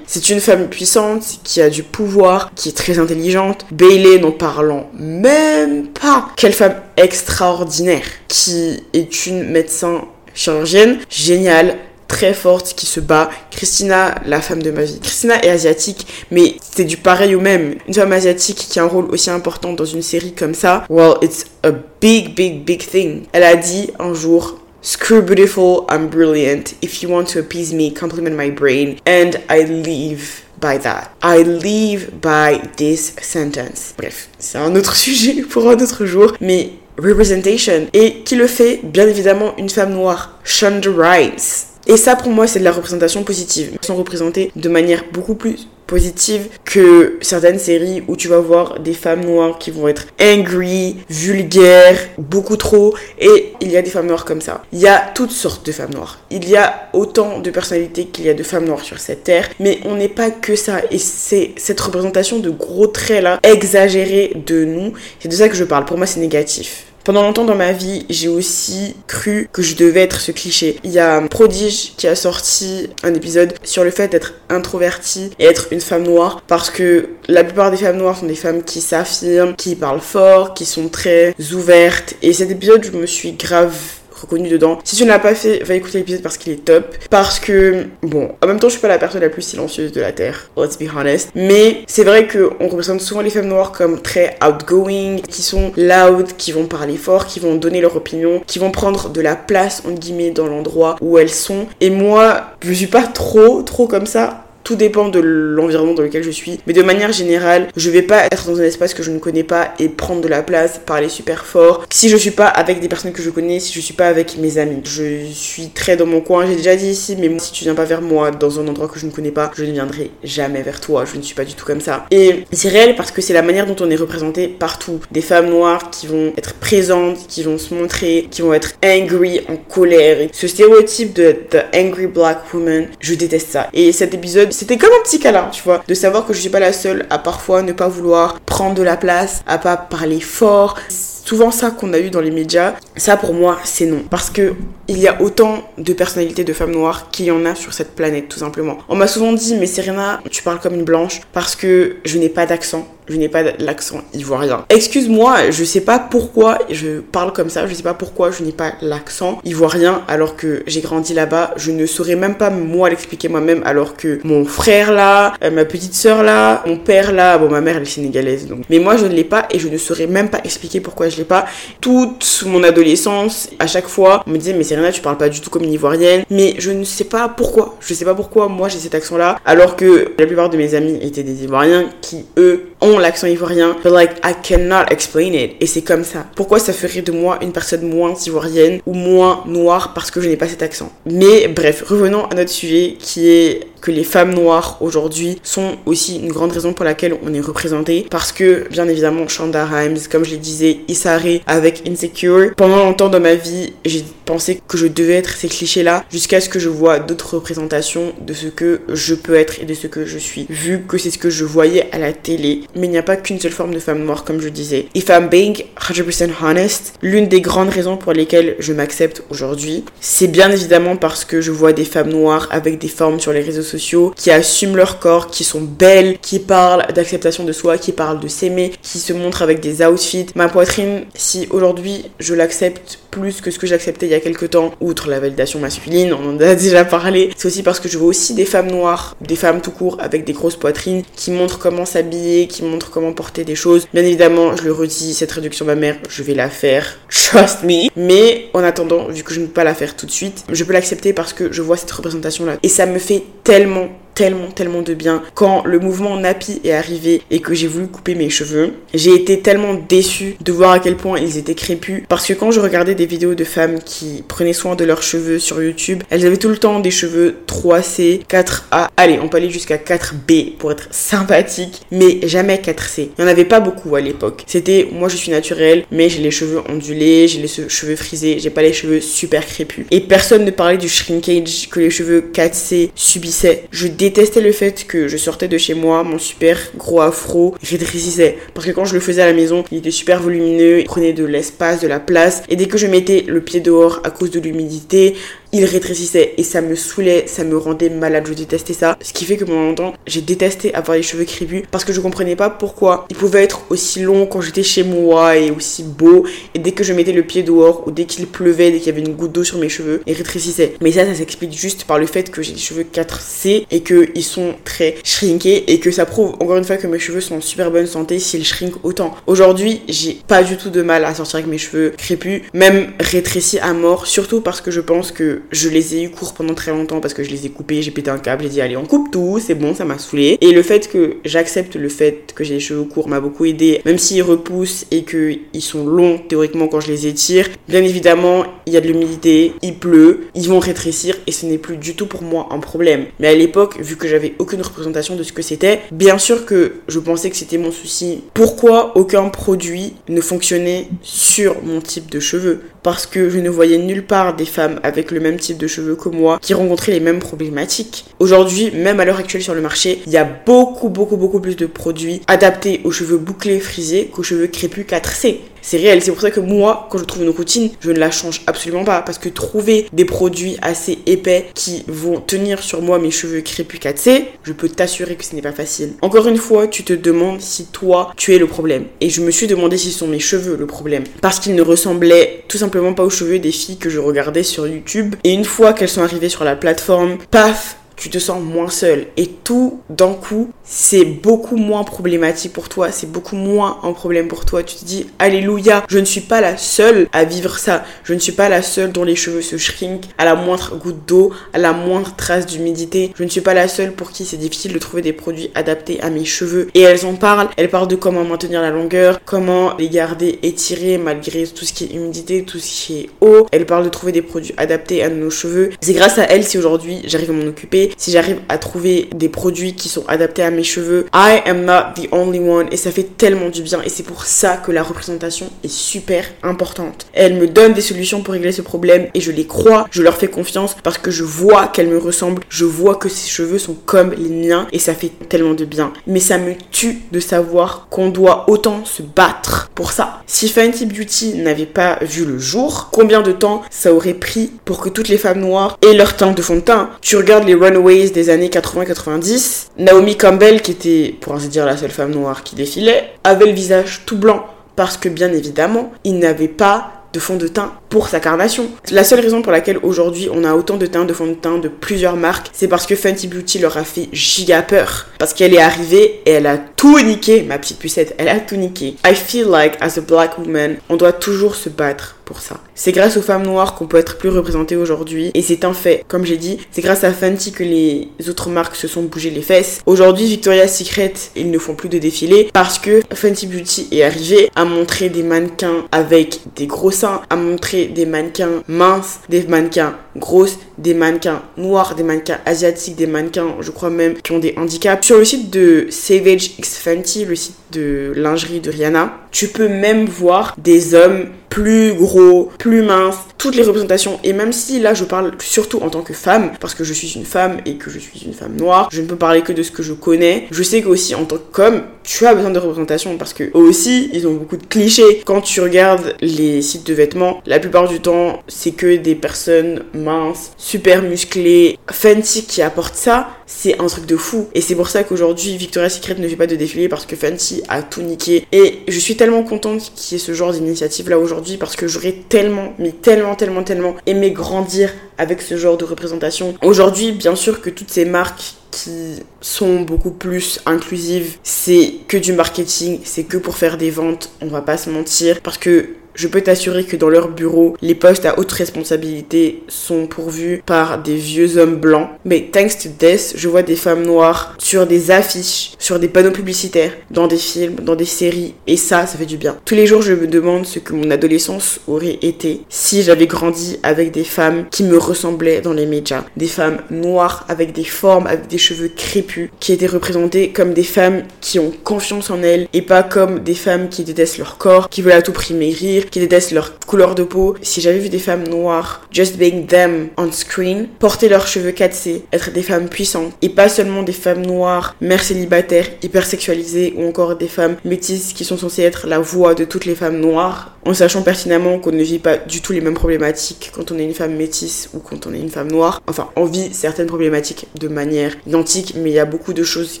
[0.06, 3.66] C'est une femme puissante qui a du pouvoir, qui est très intelligente.
[3.70, 6.28] Bailey, n'en parlant même pas.
[6.36, 10.02] Quelle femme extraordinaire qui est une médecin
[10.34, 11.76] chirurgienne géniale
[12.12, 13.30] très forte qui se bat.
[13.50, 15.00] Christina, la femme de ma vie.
[15.00, 17.76] Christina est asiatique, mais c'est du pareil au même.
[17.88, 21.14] Une femme asiatique qui a un rôle aussi important dans une série comme ça, well,
[21.22, 21.70] it's a
[22.00, 23.22] big, big, big thing.
[23.32, 26.74] Elle a dit un jour, Screw beautiful, I'm brilliant.
[26.82, 28.98] If you want to appease me, compliment my brain.
[29.06, 31.14] And I leave by that.
[31.22, 33.94] I leave by this sentence.
[33.96, 37.86] Bref, c'est un autre sujet pour un autre jour, mais representation.
[37.92, 41.70] Et qui le fait Bien évidemment, une femme noire, Shonda Rhimes.
[41.86, 43.72] Et ça, pour moi, c'est de la représentation positive.
[43.80, 48.80] Ils sont représentés de manière beaucoup plus positive que certaines séries où tu vas voir
[48.80, 52.94] des femmes noires qui vont être angry, vulgaires, beaucoup trop.
[53.18, 54.62] Et il y a des femmes noires comme ça.
[54.72, 56.18] Il y a toutes sortes de femmes noires.
[56.30, 59.50] Il y a autant de personnalités qu'il y a de femmes noires sur cette terre.
[59.60, 60.80] Mais on n'est pas que ça.
[60.90, 64.94] Et c'est cette représentation de gros traits là, exagérés de nous.
[65.20, 65.84] C'est de ça que je parle.
[65.84, 66.86] Pour moi, c'est négatif.
[67.04, 70.78] Pendant longtemps dans ma vie, j'ai aussi cru que je devais être ce cliché.
[70.84, 75.44] Il y a Prodige qui a sorti un épisode sur le fait d'être introverti et
[75.46, 78.80] être une femme noire parce que la plupart des femmes noires sont des femmes qui
[78.80, 82.14] s'affirment, qui parlent fort, qui sont très ouvertes.
[82.22, 83.74] Et cet épisode, je me suis grave
[84.22, 84.78] reconnu dedans.
[84.84, 86.96] Si tu ne l'as pas fait, va écouter l'épisode parce qu'il est top.
[87.10, 90.00] Parce que, bon, en même temps, je suis pas la personne la plus silencieuse de
[90.00, 91.30] la Terre, let's be honest.
[91.34, 96.28] Mais c'est vrai qu'on représente souvent les femmes noires comme très outgoing, qui sont loud,
[96.36, 99.82] qui vont parler fort, qui vont donner leur opinion, qui vont prendre de la place,
[99.86, 101.66] entre guillemets, dans l'endroit où elles sont.
[101.80, 106.22] Et moi, je suis pas trop, trop comme ça tout dépend de l'environnement dans lequel
[106.22, 106.60] je suis.
[106.66, 109.44] Mais de manière générale, je vais pas être dans un espace que je ne connais
[109.44, 111.84] pas et prendre de la place, parler super fort.
[111.90, 114.36] Si je suis pas avec des personnes que je connais, si je suis pas avec
[114.38, 116.46] mes amis, je suis très dans mon coin.
[116.46, 118.98] J'ai déjà dit ici, mais si tu viens pas vers moi dans un endroit que
[118.98, 121.04] je ne connais pas, je ne viendrai jamais vers toi.
[121.04, 122.06] Je ne suis pas du tout comme ça.
[122.10, 125.00] Et c'est réel parce que c'est la manière dont on est représenté partout.
[125.10, 129.40] Des femmes noires qui vont être présentes, qui vont se montrer, qui vont être angry,
[129.48, 130.28] en colère.
[130.32, 133.68] ce stéréotype de the angry black woman, je déteste ça.
[133.72, 136.50] Et cet épisode c'était comme un petit câlin, tu vois, de savoir que je suis
[136.50, 140.20] pas la seule à parfois ne pas vouloir prendre de la place, à pas parler
[140.20, 140.76] fort.
[140.88, 144.02] Souvent ça qu'on a eu dans les médias, ça pour moi c'est non.
[144.10, 144.54] Parce que
[144.92, 147.94] il y a autant de personnalités de femmes noires qu'il y en a sur cette
[147.94, 148.76] planète, tout simplement.
[148.90, 152.28] On m'a souvent dit, mais Serena, tu parles comme une blanche parce que je n'ai
[152.28, 154.64] pas d'accent je n'ai pas l'accent ivoirien.
[154.68, 158.52] Excuse-moi, je sais pas pourquoi je parle comme ça, je sais pas pourquoi je n'ai
[158.52, 161.52] pas l'accent ivoirien alors que j'ai grandi là-bas.
[161.56, 165.64] Je ne saurais même pas moi l'expliquer moi-même alors que mon frère là, euh, ma
[165.64, 168.60] petite sœur là, mon père là, bon ma mère elle est sénégalaise donc.
[168.70, 171.16] Mais moi je ne l'ai pas et je ne saurais même pas expliquer pourquoi je
[171.16, 171.46] l'ai pas.
[171.80, 175.50] Toute mon adolescence, à chaque fois, on me disait mais Tu parles pas du tout
[175.50, 176.24] comme une ivoirienne.
[176.30, 177.76] Mais je ne sais pas pourquoi.
[177.80, 180.74] Je sais pas pourquoi moi j'ai cet accent là alors que la plupart de mes
[180.74, 185.56] amis étaient des ivoiriens qui eux ont l'accent ivoirien, but like I cannot explain it.
[185.60, 186.26] Et c'est comme ça.
[186.34, 190.28] Pourquoi ça ferait de moi une personne moins ivoirienne ou moins noire parce que je
[190.28, 190.92] n'ai pas cet accent?
[191.06, 196.18] Mais bref, revenons à notre sujet qui est que les femmes noires aujourd'hui sont aussi
[196.18, 200.24] une grande raison pour laquelle on est représenté parce que bien évidemment Shonda Rhimes, comme
[200.24, 202.52] je le disais, Issa avec Insecure.
[202.56, 206.48] Pendant longtemps dans ma vie, j'ai pensé que je devais être ces clichés-là jusqu'à ce
[206.48, 210.06] que je vois d'autres représentations de ce que je peux être et de ce que
[210.06, 212.62] je suis, vu que c'est ce que je voyais à la télé.
[212.74, 214.86] Mais il n'y a pas qu'une seule forme de femme noire, comme je disais.
[214.94, 220.28] If I'm being 100% honest, l'une des grandes raisons pour lesquelles je m'accepte aujourd'hui, c'est
[220.28, 223.62] bien évidemment parce que je vois des femmes noires avec des formes sur les réseaux
[223.62, 228.20] sociaux qui assument leur corps, qui sont belles, qui parlent d'acceptation de soi, qui parlent
[228.20, 230.26] de s'aimer, qui se montrent avec des outfits.
[230.34, 234.50] Ma poitrine, si aujourd'hui je l'accepte plus que ce que j'acceptais il y a quelques
[234.50, 237.98] temps, outre la validation masculine, on en a déjà parlé, c'est aussi parce que je
[237.98, 241.58] vois aussi des femmes noires, des femmes tout court avec des grosses poitrines, qui montrent
[241.58, 243.86] comment s'habiller, qui montrent comment porter des choses.
[243.92, 247.88] Bien évidemment, je le redis, cette réduction mammaire, je vais la faire, trust me.
[247.96, 250.64] Mais en attendant, vu que je ne peux pas la faire tout de suite, je
[250.64, 252.56] peux l'accepter parce que je vois cette représentation là.
[252.62, 255.22] Et ça me fait tellement tellement, tellement de bien.
[255.34, 259.40] Quand le mouvement Nappy est arrivé et que j'ai voulu couper mes cheveux, j'ai été
[259.40, 262.04] tellement déçue de voir à quel point ils étaient crépus.
[262.08, 265.38] Parce que quand je regardais des vidéos de femmes qui prenaient soin de leurs cheveux
[265.38, 268.88] sur YouTube, elles avaient tout le temps des cheveux 3C, 4A.
[268.96, 273.08] Allez, on peut aller jusqu'à 4B pour être sympathique, mais jamais 4C.
[273.18, 274.44] Il n'y en avait pas beaucoup à l'époque.
[274.46, 278.50] C'était, moi je suis naturelle, mais j'ai les cheveux ondulés, j'ai les cheveux frisés, j'ai
[278.50, 279.86] pas les cheveux super crépus.
[279.90, 283.64] Et personne ne parlait du shrinkage que les cheveux 4C subissaient.
[283.70, 288.38] Je détestais le fait que je sortais de chez moi, mon super gros afro rétrécissait.
[288.54, 291.12] Parce que quand je le faisais à la maison, il était super volumineux, il prenait
[291.12, 292.42] de l'espace, de la place.
[292.48, 295.14] Et dès que je mettais le pied dehors à cause de l'humidité,
[295.52, 298.96] il rétrécissait et ça me saoulait, ça me rendait malade, je détestais ça.
[299.02, 302.00] Ce qui fait que pendant longtemps, j'ai détesté avoir les cheveux crépus parce que je
[302.00, 306.24] comprenais pas pourquoi ils pouvaient être aussi longs quand j'étais chez moi et aussi beaux.
[306.54, 308.90] Et dès que je mettais le pied dehors ou dès qu'il pleuvait, dès qu'il y
[308.90, 310.74] avait une goutte d'eau sur mes cheveux, ils rétrécissaient.
[310.80, 314.24] Mais ça, ça s'explique juste par le fait que j'ai des cheveux 4C et qu'ils
[314.24, 317.40] sont très shrinkés et que ça prouve encore une fois que mes cheveux sont en
[317.42, 319.14] super bonne santé s'ils shrink autant.
[319.26, 323.58] Aujourd'hui, j'ai pas du tout de mal à sortir avec mes cheveux crépus, même rétrécis
[323.58, 326.70] à mort, surtout parce que je pense que je les ai eu courts pendant très
[326.70, 328.84] longtemps parce que je les ai coupés, j'ai pété un câble, j'ai dit allez on
[328.84, 330.38] coupe tout, c'est bon, ça m'a saoulé.
[330.40, 333.80] Et le fait que j'accepte le fait que j'ai les cheveux courts m'a beaucoup aidé,
[333.84, 337.48] même s'ils repoussent et qu'ils sont longs théoriquement quand je les étire.
[337.68, 341.58] Bien évidemment, il y a de l'humidité, il pleut, ils vont rétrécir et ce n'est
[341.58, 343.06] plus du tout pour moi un problème.
[343.20, 346.72] Mais à l'époque, vu que j'avais aucune représentation de ce que c'était, bien sûr que
[346.88, 348.22] je pensais que c'était mon souci.
[348.34, 352.60] Pourquoi aucun produit ne fonctionnait sur mon type de cheveux?
[352.82, 355.96] Parce que je ne voyais nulle part des femmes avec le même type de cheveux
[355.96, 358.04] que moi qui rencontraient les mêmes problématiques.
[358.18, 361.56] Aujourd'hui, même à l'heure actuelle sur le marché, il y a beaucoup, beaucoup, beaucoup plus
[361.56, 365.38] de produits adaptés aux cheveux bouclés frisés qu'aux cheveux crépus 4C.
[365.62, 368.10] C'est réel, c'est pour ça que moi, quand je trouve une routine, je ne la
[368.10, 369.00] change absolument pas.
[369.02, 373.80] Parce que trouver des produits assez épais qui vont tenir sur moi mes cheveux crépus
[373.80, 375.92] 4C, je peux t'assurer que ce n'est pas facile.
[376.02, 378.86] Encore une fois, tu te demandes si toi, tu es le problème.
[379.00, 381.04] Et je me suis demandé si ce sont mes cheveux le problème.
[381.20, 384.66] Parce qu'ils ne ressemblaient tout simplement pas aux cheveux des filles que je regardais sur
[384.66, 385.14] YouTube.
[385.22, 389.06] Et une fois qu'elles sont arrivées sur la plateforme, paf, tu te sens moins seul.
[389.16, 394.28] Et tout d'un coup, c'est beaucoup moins problématique pour toi, c'est beaucoup moins un problème
[394.28, 394.62] pour toi.
[394.62, 397.84] Tu te dis, Alléluia, je ne suis pas la seule à vivre ça.
[398.04, 401.06] Je ne suis pas la seule dont les cheveux se shrink à la moindre goutte
[401.06, 403.12] d'eau, à la moindre trace d'humidité.
[403.16, 406.00] Je ne suis pas la seule pour qui c'est difficile de trouver des produits adaptés
[406.00, 406.68] à mes cheveux.
[406.74, 407.48] Et elles en parlent.
[407.56, 411.84] Elles parlent de comment maintenir la longueur, comment les garder étirés malgré tout ce qui
[411.84, 413.46] est humidité, tout ce qui est eau.
[413.52, 415.70] Elles parlent de trouver des produits adaptés à nos cheveux.
[415.80, 419.28] C'est grâce à elles si aujourd'hui j'arrive à m'en occuper si j'arrive à trouver des
[419.28, 421.06] produits qui sont adaptés à mes cheveux.
[421.14, 424.24] I am not the only one et ça fait tellement du bien et c'est pour
[424.24, 427.06] ça que la représentation est super importante.
[427.12, 430.16] Elle me donne des solutions pour régler ce problème et je les crois, je leur
[430.16, 433.76] fais confiance parce que je vois qu'elles me ressemblent, je vois que ses cheveux sont
[433.86, 435.92] comme les miens et ça fait tellement de bien.
[436.06, 440.22] Mais ça me tue de savoir qu'on doit autant se battre pour ça.
[440.26, 444.80] Si Fenty Beauty n'avait pas vu le jour, combien de temps ça aurait pris pour
[444.80, 446.90] que toutes les femmes noires aient leur teint de fond de teint?
[447.00, 451.76] Tu regardes les Runaways des années 80-90, Naomi Campbell, qui était pour ainsi dire la
[451.76, 456.18] seule femme noire qui défilait, avait le visage tout blanc parce que bien évidemment, il
[456.18, 458.70] n'avait pas de fond de teint pour sa carnation.
[458.90, 461.58] La seule raison pour laquelle aujourd'hui on a autant de teint de fond de teint
[461.58, 465.08] de plusieurs marques, c'est parce que Fenty Beauty leur a fait giga peur.
[465.18, 468.56] Parce qu'elle est arrivée et elle a tout niqué, ma petite pucette, elle a tout
[468.56, 468.96] niqué.
[469.06, 472.60] I feel like as a black woman, on doit toujours se battre pour ça.
[472.74, 476.04] C'est grâce aux femmes noires qu'on peut être plus représentées aujourd'hui et c'est un fait.
[476.08, 479.42] Comme j'ai dit, c'est grâce à Fenty que les autres marques se sont bougées les
[479.42, 479.80] fesses.
[479.84, 484.50] Aujourd'hui, Victoria's Secret, ils ne font plus de défilés parce que Fenty Beauty est arrivé
[484.56, 489.96] à montrer des mannequins avec des gros seins, à montrer des mannequins minces, des mannequins
[490.16, 494.54] grosses, des mannequins noirs, des mannequins asiatiques, des mannequins, je crois même, qui ont des
[494.56, 495.06] handicaps.
[495.06, 499.68] Sur le site de Savage X Fenty, le site de lingerie de Rihanna, tu peux
[499.68, 504.18] même voir des hommes plus gros, plus minces, toutes les représentations.
[504.24, 507.12] Et même si là je parle surtout en tant que femme, parce que je suis
[507.14, 509.62] une femme et que je suis une femme noire, je ne peux parler que de
[509.62, 510.46] ce que je connais.
[510.50, 514.26] Je sais qu'aussi en tant qu'homme, tu as besoin de représentation parce que aussi, ils
[514.26, 515.22] ont beaucoup de clichés.
[515.24, 519.84] Quand tu regardes les sites de vêtements, la plupart du temps, c'est que des personnes
[519.94, 523.30] minces, super musclées, fancy qui apportent ça.
[523.46, 524.48] C'est un truc de fou.
[524.54, 527.62] Et c'est pour ça qu'aujourd'hui, Victoria's Secret ne fait pas de défilé parce que Fancy
[527.68, 528.46] a tout niqué.
[528.52, 531.86] Et je suis tellement contente qu'il y ait ce genre d'initiative là aujourd'hui parce que
[531.86, 536.54] j'aurais tellement, mais tellement, tellement, tellement aimé grandir avec ce genre de représentation.
[536.62, 542.32] Aujourd'hui, bien sûr que toutes ces marques qui sont beaucoup plus inclusives, c'est que du
[542.32, 546.28] marketing, c'est que pour faire des ventes, on va pas se mentir, parce que je
[546.28, 551.16] peux t'assurer que dans leur bureau, les postes à haute responsabilité sont pourvus par des
[551.16, 552.08] vieux hommes blancs.
[552.24, 556.30] Mais thanks to this, je vois des femmes noires sur des affiches, sur des panneaux
[556.30, 558.54] publicitaires, dans des films, dans des séries.
[558.66, 559.56] Et ça, ça fait du bien.
[559.64, 563.78] Tous les jours, je me demande ce que mon adolescence aurait été si j'avais grandi
[563.82, 566.24] avec des femmes qui me ressemblaient dans les médias.
[566.36, 570.82] Des femmes noires avec des formes, avec des cheveux crépus, qui étaient représentées comme des
[570.82, 574.88] femmes qui ont confiance en elles et pas comme des femmes qui détestent leur corps,
[574.88, 577.56] qui veulent à tout prix maigrir qui détestent leur couleur de peau.
[577.62, 582.24] Si j'avais vu des femmes noires, just being them on screen, porter leurs cheveux cassés,
[582.32, 587.06] être des femmes puissantes, et pas seulement des femmes noires, mères célibataires, hyper sexualisées, ou
[587.06, 590.76] encore des femmes métisses qui sont censées être la voix de toutes les femmes noires,
[590.84, 594.04] en sachant pertinemment qu'on ne vit pas du tout les mêmes problématiques quand on est
[594.04, 596.02] une femme métisse ou quand on est une femme noire.
[596.06, 600.00] Enfin, on vit certaines problématiques de manière identique, mais il y a beaucoup de choses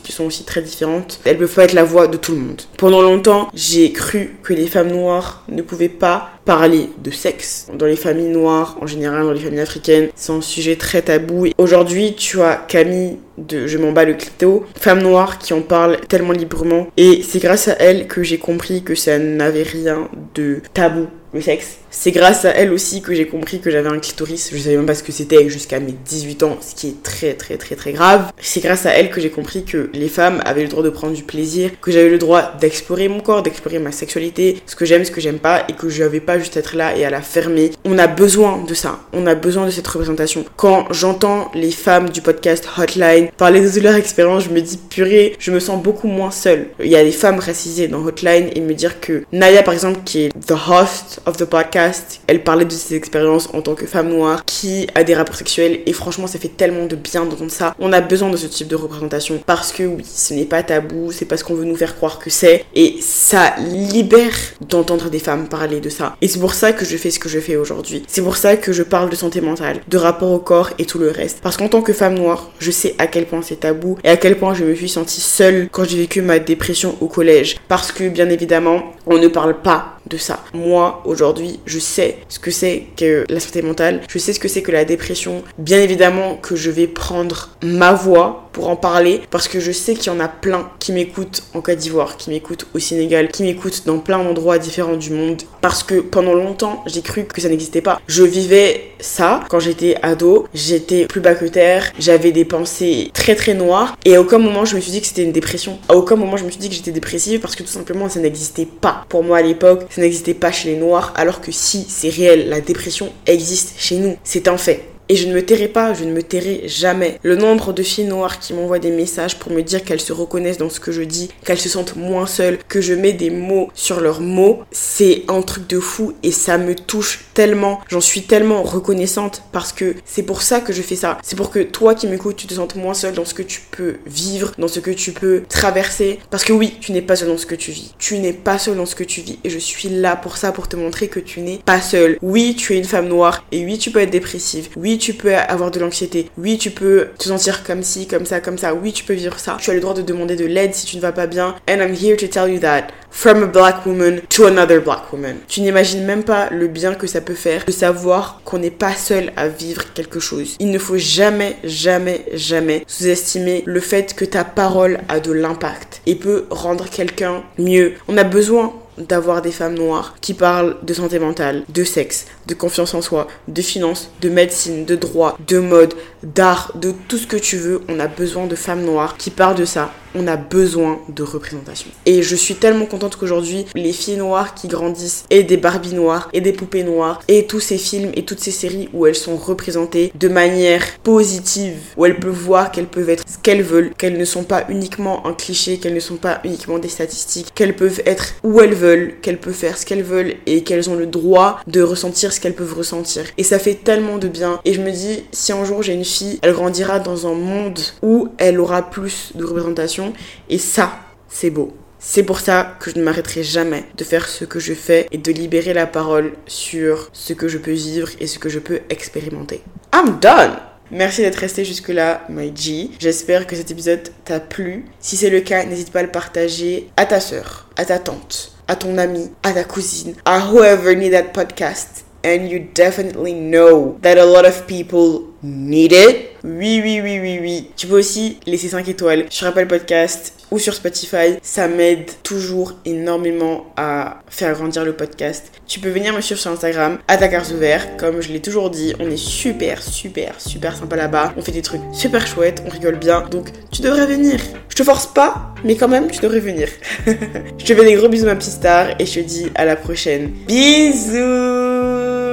[0.02, 1.20] qui sont aussi très différentes.
[1.24, 2.62] Elles peuvent pas être la voix de tout le monde.
[2.78, 7.68] Pendant longtemps, j'ai cru que les femmes noires ne pouvaient pas parler de sexe.
[7.72, 11.46] Dans les familles noires, en général, dans les familles africaines, c'est un sujet très tabou.
[11.58, 15.98] Aujourd'hui, tu as Camille de Je m'en bats le clito, femme noire qui en parle
[16.08, 16.88] tellement librement.
[16.96, 21.40] Et c'est grâce à elle que j'ai compris que ça n'avait rien de tabou le
[21.40, 21.78] sexe.
[21.90, 24.50] C'est grâce à elle aussi que j'ai compris que j'avais un clitoris.
[24.52, 27.34] Je savais même pas ce que c'était jusqu'à mes 18 ans, ce qui est très
[27.34, 28.32] très très très grave.
[28.40, 31.14] C'est grâce à elle que j'ai compris que les femmes avaient le droit de prendre
[31.14, 35.04] du plaisir, que j'avais le droit d'explorer mon corps, d'explorer ma sexualité, ce que j'aime,
[35.04, 37.20] ce que j'aime pas, et que je n'avais pas juste être là et à la
[37.20, 37.70] fermer.
[37.84, 39.00] On a besoin de ça.
[39.12, 40.44] On a besoin de cette représentation.
[40.56, 45.36] Quand j'entends les femmes du podcast Hotline parler de leur expérience, je me dis purée,
[45.38, 46.68] je me sens beaucoup moins seule.
[46.80, 50.00] Il y a des femmes racisées dans Hotline et me dire que Naya par exemple
[50.04, 52.20] qui est the host of the podcast.
[52.26, 55.80] Elle parlait de ses expériences en tant que femme noire qui a des rapports sexuels
[55.86, 57.74] et franchement ça fait tellement de bien d'entendre ça.
[57.78, 61.12] On a besoin de ce type de représentation parce que oui, ce n'est pas tabou,
[61.12, 65.48] c'est parce qu'on veut nous faire croire que c'est et ça libère d'entendre des femmes
[65.48, 66.16] parler de ça.
[66.20, 68.02] Et c'est pour ça que je fais ce que je fais aujourd'hui.
[68.06, 70.98] C'est pour ça que je parle de santé mentale, de rapport au corps et tout
[70.98, 71.38] le reste.
[71.42, 74.16] Parce qu'en tant que femme noire, je sais à quel point c'est tabou et à
[74.16, 77.56] quel point je me suis sentie seule quand j'ai vécu ma dépression au collège.
[77.68, 80.44] Parce que bien évidemment, on ne parle pas ça.
[80.54, 84.48] Moi, aujourd'hui, je sais ce que c'est que la santé mentale, je sais ce que
[84.48, 85.42] c'est que la dépression.
[85.58, 89.94] Bien évidemment que je vais prendre ma voix pour en parler parce que je sais
[89.94, 93.42] qu'il y en a plein qui m'écoutent en Côte d'Ivoire, qui m'écoutent au Sénégal, qui
[93.42, 97.48] m'écoutent dans plein d'endroits différents du monde parce que pendant longtemps, j'ai cru que ça
[97.48, 98.00] n'existait pas.
[98.06, 103.34] Je vivais ça quand j'étais ado, j'étais plus bas que terre, j'avais des pensées très
[103.34, 105.78] très noires et à aucun moment je me suis dit que c'était une dépression.
[105.88, 108.20] À aucun moment je me suis dit que j'étais dépressive parce que tout simplement ça
[108.20, 109.04] n'existait pas.
[109.08, 112.60] Pour moi à l'époque, n'existait pas chez les noirs alors que si c'est réel, la
[112.60, 114.91] dépression existe chez nous, c'est un fait.
[115.12, 117.18] Et je ne me tairai pas, je ne me tairai jamais.
[117.22, 120.56] Le nombre de filles noires qui m'envoient des messages pour me dire qu'elles se reconnaissent
[120.56, 123.68] dans ce que je dis, qu'elles se sentent moins seules, que je mets des mots
[123.74, 127.82] sur leurs mots, c'est un truc de fou et ça me touche tellement.
[127.90, 131.18] J'en suis tellement reconnaissante parce que c'est pour ça que je fais ça.
[131.22, 133.60] C'est pour que toi qui m'écoutes, tu te sentes moins seul dans ce que tu
[133.70, 136.20] peux vivre, dans ce que tu peux traverser.
[136.30, 137.92] Parce que oui, tu n'es pas seul dans ce que tu vis.
[137.98, 139.38] Tu n'es pas seul dans ce que tu vis.
[139.44, 142.16] Et je suis là pour ça, pour te montrer que tu n'es pas seul.
[142.22, 143.44] Oui, tu es une femme noire.
[143.52, 144.70] Et oui, tu peux être dépressive.
[144.76, 146.30] Oui, tu peux avoir de l'anxiété.
[146.38, 148.72] Oui, tu peux te sentir comme ci, comme ça, comme ça.
[148.72, 149.56] Oui, tu peux vivre ça.
[149.60, 151.56] Tu as le droit de demander de l'aide si tu ne vas pas bien.
[151.68, 155.36] And I'm here to tell you that from a black woman to another black woman.
[155.48, 158.94] Tu n'imagines même pas le bien que ça peut faire de savoir qu'on n'est pas
[158.94, 160.56] seul à vivre quelque chose.
[160.60, 166.00] Il ne faut jamais, jamais, jamais sous-estimer le fait que ta parole a de l'impact
[166.06, 167.94] et peut rendre quelqu'un mieux.
[168.06, 172.54] On a besoin d'avoir des femmes noires qui parlent de santé mentale, de sexe, de
[172.54, 177.26] confiance en soi, de finances, de médecine, de droit, de mode, d'art, de tout ce
[177.26, 177.82] que tu veux.
[177.88, 181.90] On a besoin de femmes noires qui parlent de ça on a besoin de représentation.
[182.06, 186.28] Et je suis tellement contente qu'aujourd'hui, les filles noires qui grandissent, et des Barbie noires,
[186.32, 189.36] et des poupées noires, et tous ces films et toutes ces séries où elles sont
[189.36, 194.18] représentées de manière positive, où elles peuvent voir qu'elles peuvent être ce qu'elles veulent, qu'elles
[194.18, 198.02] ne sont pas uniquement un cliché, qu'elles ne sont pas uniquement des statistiques, qu'elles peuvent
[198.06, 201.60] être où elles veulent, qu'elles peuvent faire ce qu'elles veulent, et qu'elles ont le droit
[201.66, 203.24] de ressentir ce qu'elles peuvent ressentir.
[203.38, 204.60] Et ça fait tellement de bien.
[204.64, 207.78] Et je me dis, si un jour j'ai une fille, elle grandira dans un monde
[208.02, 210.12] où elle aura plus de représentation
[210.48, 210.92] et ça,
[211.28, 211.72] c'est beau.
[211.98, 215.18] C'est pour ça que je ne m'arrêterai jamais de faire ce que je fais et
[215.18, 218.80] de libérer la parole sur ce que je peux vivre et ce que je peux
[218.90, 219.62] expérimenter.
[219.94, 220.56] I'm done!
[220.90, 222.90] Merci d'être resté jusque-là, my G.
[222.98, 224.84] J'espère que cet épisode t'a plu.
[225.00, 228.52] Si c'est le cas, n'hésite pas à le partager à ta soeur, à ta tante,
[228.68, 232.01] à ton ami, à ta cousine, à whoever need that podcast.
[232.24, 236.32] And you definitely know that a lot of people need it.
[236.44, 237.70] Oui, oui, oui, oui, oui.
[237.76, 241.38] Tu peux aussi laisser 5 étoiles sur Apple Podcast ou sur Spotify.
[241.42, 245.52] Ça m'aide toujours énormément à faire grandir le podcast.
[245.66, 247.16] Tu peux venir me suivre sur Instagram, à
[247.54, 247.90] ouverte.
[247.98, 251.32] Comme je l'ai toujours dit, on est super, super, super sympa là-bas.
[251.36, 253.22] On fait des trucs super chouettes, on rigole bien.
[253.30, 254.40] Donc, tu devrais venir.
[254.68, 256.68] Je te force pas, mais quand même, tu devrais venir.
[257.06, 259.76] je te fais des gros bisous, ma petite star, et je te dis à la
[259.76, 260.32] prochaine.
[260.46, 262.31] Bisous